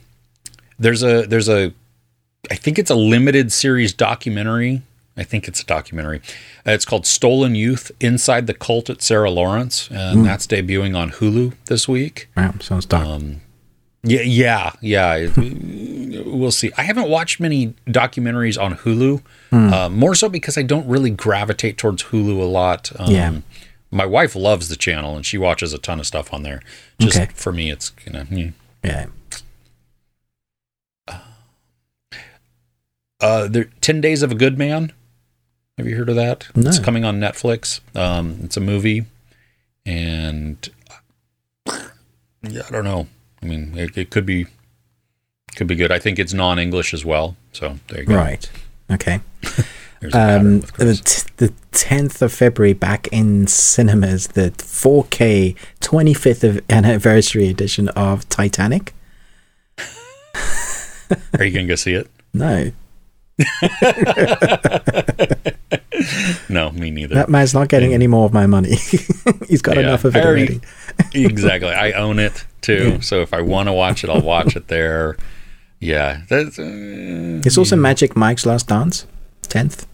[0.77, 1.73] there's a there's a
[2.51, 4.81] I think it's a limited series documentary.
[5.19, 6.21] I think it's a documentary.
[6.65, 10.23] Uh, it's called Stolen Youth Inside the Cult at Sarah Lawrence, and mm.
[10.23, 12.29] that's debuting on Hulu this week.
[12.37, 13.05] Wow, sounds dark.
[13.05, 13.41] Um,
[14.01, 15.27] yeah, yeah, yeah.
[16.25, 16.71] we'll see.
[16.77, 19.21] I haven't watched many documentaries on Hulu,
[19.51, 19.73] mm.
[19.73, 22.91] uh, more so because I don't really gravitate towards Hulu a lot.
[22.97, 23.39] Um, yeah.
[23.91, 26.61] My wife loves the channel and she watches a ton of stuff on there.
[26.99, 27.31] Just okay.
[27.33, 28.23] for me, it's you know.
[28.29, 28.51] Yeah.
[28.83, 29.05] yeah.
[33.19, 34.93] Uh, there, Ten Days of a Good Man.
[35.79, 36.45] Have you heard of that?
[36.57, 36.67] No.
[36.67, 37.79] It's coming on Netflix.
[37.95, 39.05] Um, it's a movie,
[39.85, 40.69] and
[42.43, 43.07] yeah, I don't know.
[43.41, 44.47] I mean, it, it could be
[45.55, 45.89] could be good.
[45.89, 47.37] I think it's non-English as well.
[47.53, 48.17] So there you go.
[48.17, 48.51] Right.
[48.91, 49.21] Okay.
[50.13, 58.27] um, the tenth of February, back in cinemas, the 4K 25th of anniversary edition of
[58.27, 58.93] Titanic.
[61.39, 62.09] Are you gonna go see it?
[62.33, 62.73] No.
[66.49, 67.15] no, me neither.
[67.15, 68.75] That man's not getting any more of my money.
[69.47, 70.61] He's got yeah, enough of it already.
[70.93, 71.25] already.
[71.25, 71.69] exactly.
[71.69, 72.89] I own it too.
[72.89, 72.99] Yeah.
[72.99, 75.17] So if I want to watch it, I'll watch it there.
[75.79, 76.21] Yeah.
[76.29, 77.75] That's, uh, it's also.
[77.75, 79.05] Magic Mike's Last Dance,
[79.43, 79.85] 10th.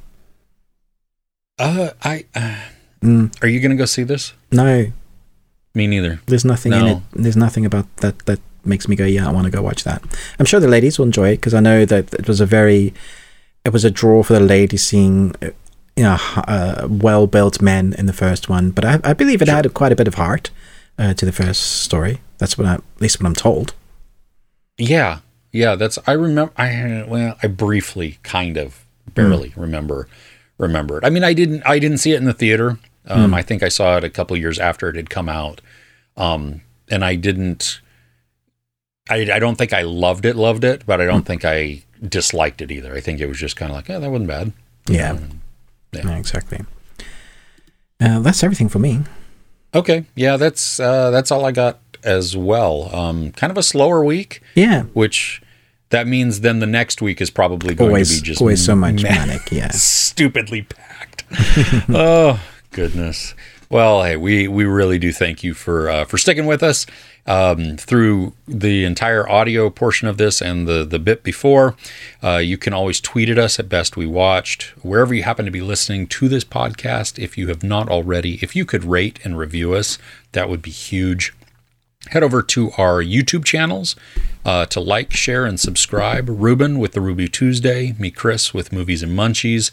[1.58, 2.26] Uh, I.
[2.36, 2.60] Uh,
[3.02, 3.44] mm.
[3.44, 4.34] Are you going to go see this?
[4.52, 4.92] No.
[5.74, 6.22] Me neither.
[6.26, 6.86] There's nothing no.
[6.86, 7.04] in it.
[7.14, 10.02] There's nothing about that that makes me go, yeah, I want to go watch that.
[10.40, 12.94] I'm sure the ladies will enjoy it because I know that it was a very
[13.66, 15.36] it was a draw for the ladies seeing
[15.96, 19.48] you know uh, well built men in the first one, but I, I believe it
[19.48, 19.56] sure.
[19.56, 20.52] had quite a bit of heart
[20.98, 22.22] uh, to the first story.
[22.38, 23.74] That's what I, at least what I'm told.
[24.78, 25.20] Yeah,
[25.52, 25.76] yeah.
[25.76, 26.54] That's I remember.
[26.58, 29.62] I well, I briefly, kind of, barely mm.
[29.62, 30.08] remember
[30.58, 31.06] remember it.
[31.06, 32.78] I mean, I didn't I didn't see it in the theater.
[33.08, 33.36] Um, mm.
[33.36, 35.62] I think I saw it a couple years after it had come out,
[36.18, 37.82] um, and I didn't.
[39.08, 41.28] I, I don't think I loved it, loved it, but I don't mm.
[41.28, 42.96] think I disliked it either.
[42.96, 44.52] I think it was just kind of like, yeah, that wasn't bad.
[44.88, 45.12] Yeah.
[45.12, 45.42] Um,
[45.96, 46.10] yeah.
[46.10, 46.18] yeah.
[46.18, 46.60] exactly.
[48.00, 49.02] Uh, that's everything for me.
[49.74, 50.06] Okay.
[50.16, 52.94] Yeah, that's uh, that's all I got as well.
[52.96, 54.42] Um, kind of a slower week.
[54.54, 54.84] Yeah.
[54.94, 55.42] Which
[55.90, 58.76] that means then the next week is probably going always, to be just always so
[58.76, 59.42] much manic.
[59.52, 59.70] Yeah.
[59.72, 61.24] stupidly packed.
[61.90, 62.42] oh
[62.72, 63.34] goodness.
[63.70, 66.86] Well, hey, we we really do thank you for uh, for sticking with us
[67.28, 71.76] um, through the entire audio portion of this and the the bit before.
[72.24, 75.52] Uh, you can always tweet at us at Best We Watched wherever you happen to
[75.52, 77.18] be listening to this podcast.
[77.20, 79.98] If you have not already, if you could rate and review us,
[80.34, 81.34] that would be huge
[82.10, 83.96] head over to our YouTube channels
[84.46, 86.30] uh, to like, share, and subscribe.
[86.30, 89.72] Ruben with the Ruby Tuesday, me, Chris with Movies and Munchies.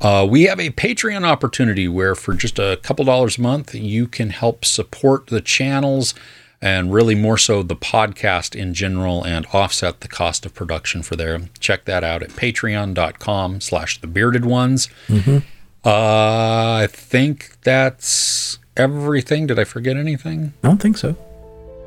[0.00, 4.08] Uh, we have a Patreon opportunity where, for just a couple dollars a month, you
[4.08, 6.14] can help support the channels
[6.62, 11.16] and really more so the podcast in general and offset the cost of production for
[11.16, 11.40] there.
[11.58, 14.88] Check that out at patreon.com slash the bearded ones.
[15.08, 15.38] Mm-hmm.
[15.84, 19.48] Uh, I think that's everything.
[19.48, 20.54] Did I forget anything?
[20.62, 21.16] I don't think so.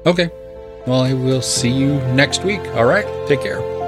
[0.05, 0.29] Okay.
[0.85, 2.61] Well, I will see you next week.
[2.75, 3.07] All right.
[3.27, 3.84] Take care.